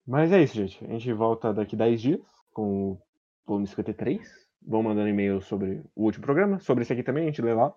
[0.07, 0.85] Mas é isso, gente.
[0.85, 2.21] A gente volta daqui 10 dias
[2.53, 3.03] com o
[3.47, 4.21] volume 53
[4.63, 6.59] vão mandando e-mail sobre o último programa.
[6.61, 7.75] Sobre esse aqui também, a gente lê lá.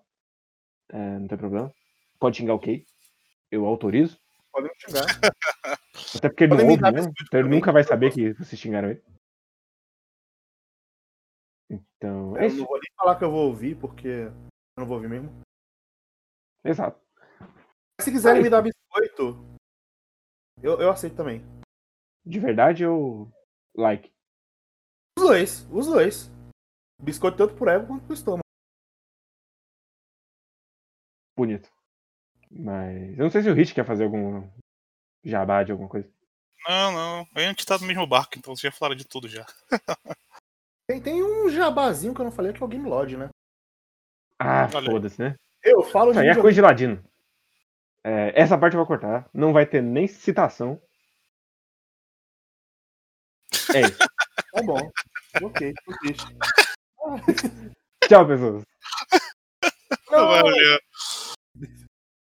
[0.90, 1.72] É, não tem problema.
[2.18, 2.84] Pode xingar ok.
[3.50, 4.18] Eu autorizo.
[4.52, 5.04] Podem xingar.
[6.16, 9.02] Até porque ele não ouve biscoito Então ele nunca vai saber que vocês xingaram ele.
[11.70, 12.58] Então, é Eu isso.
[12.58, 14.32] não vou nem falar que eu vou ouvir, porque eu
[14.78, 15.30] não vou ouvir mesmo.
[16.64, 17.00] Exato.
[18.00, 19.36] Se quiserem Mas- me dar biscoito,
[20.62, 21.42] eu, eu aceito também.
[22.24, 23.30] De verdade ou
[23.76, 24.12] like?
[25.18, 26.30] Os dois, os dois.
[27.02, 28.44] Biscoito tanto pro ego quanto pro estômago.
[31.36, 31.70] Bonito.
[32.50, 34.48] Mas eu não sei se o Rich quer fazer algum
[35.24, 36.08] jabá de alguma coisa.
[36.68, 37.28] Não, não.
[37.34, 39.44] A gente tá no mesmo barco, então você já falaram de tudo já.
[40.86, 43.30] Tem, tem um jabazinho que eu não falei, que é o Game Lodge, né?
[44.38, 45.34] Ah, foda-se, né?
[45.62, 47.02] Eu falo de aí é coisa de ladino.
[48.04, 49.26] É, essa parte eu vou cortar.
[49.32, 50.78] Não vai ter nem citação.
[53.74, 53.98] É isso.
[53.98, 54.90] Tá bom.
[55.42, 56.26] ok, tô triste.
[58.08, 58.62] Tchau, pessoas.
[60.10, 60.78] Não, Valeu.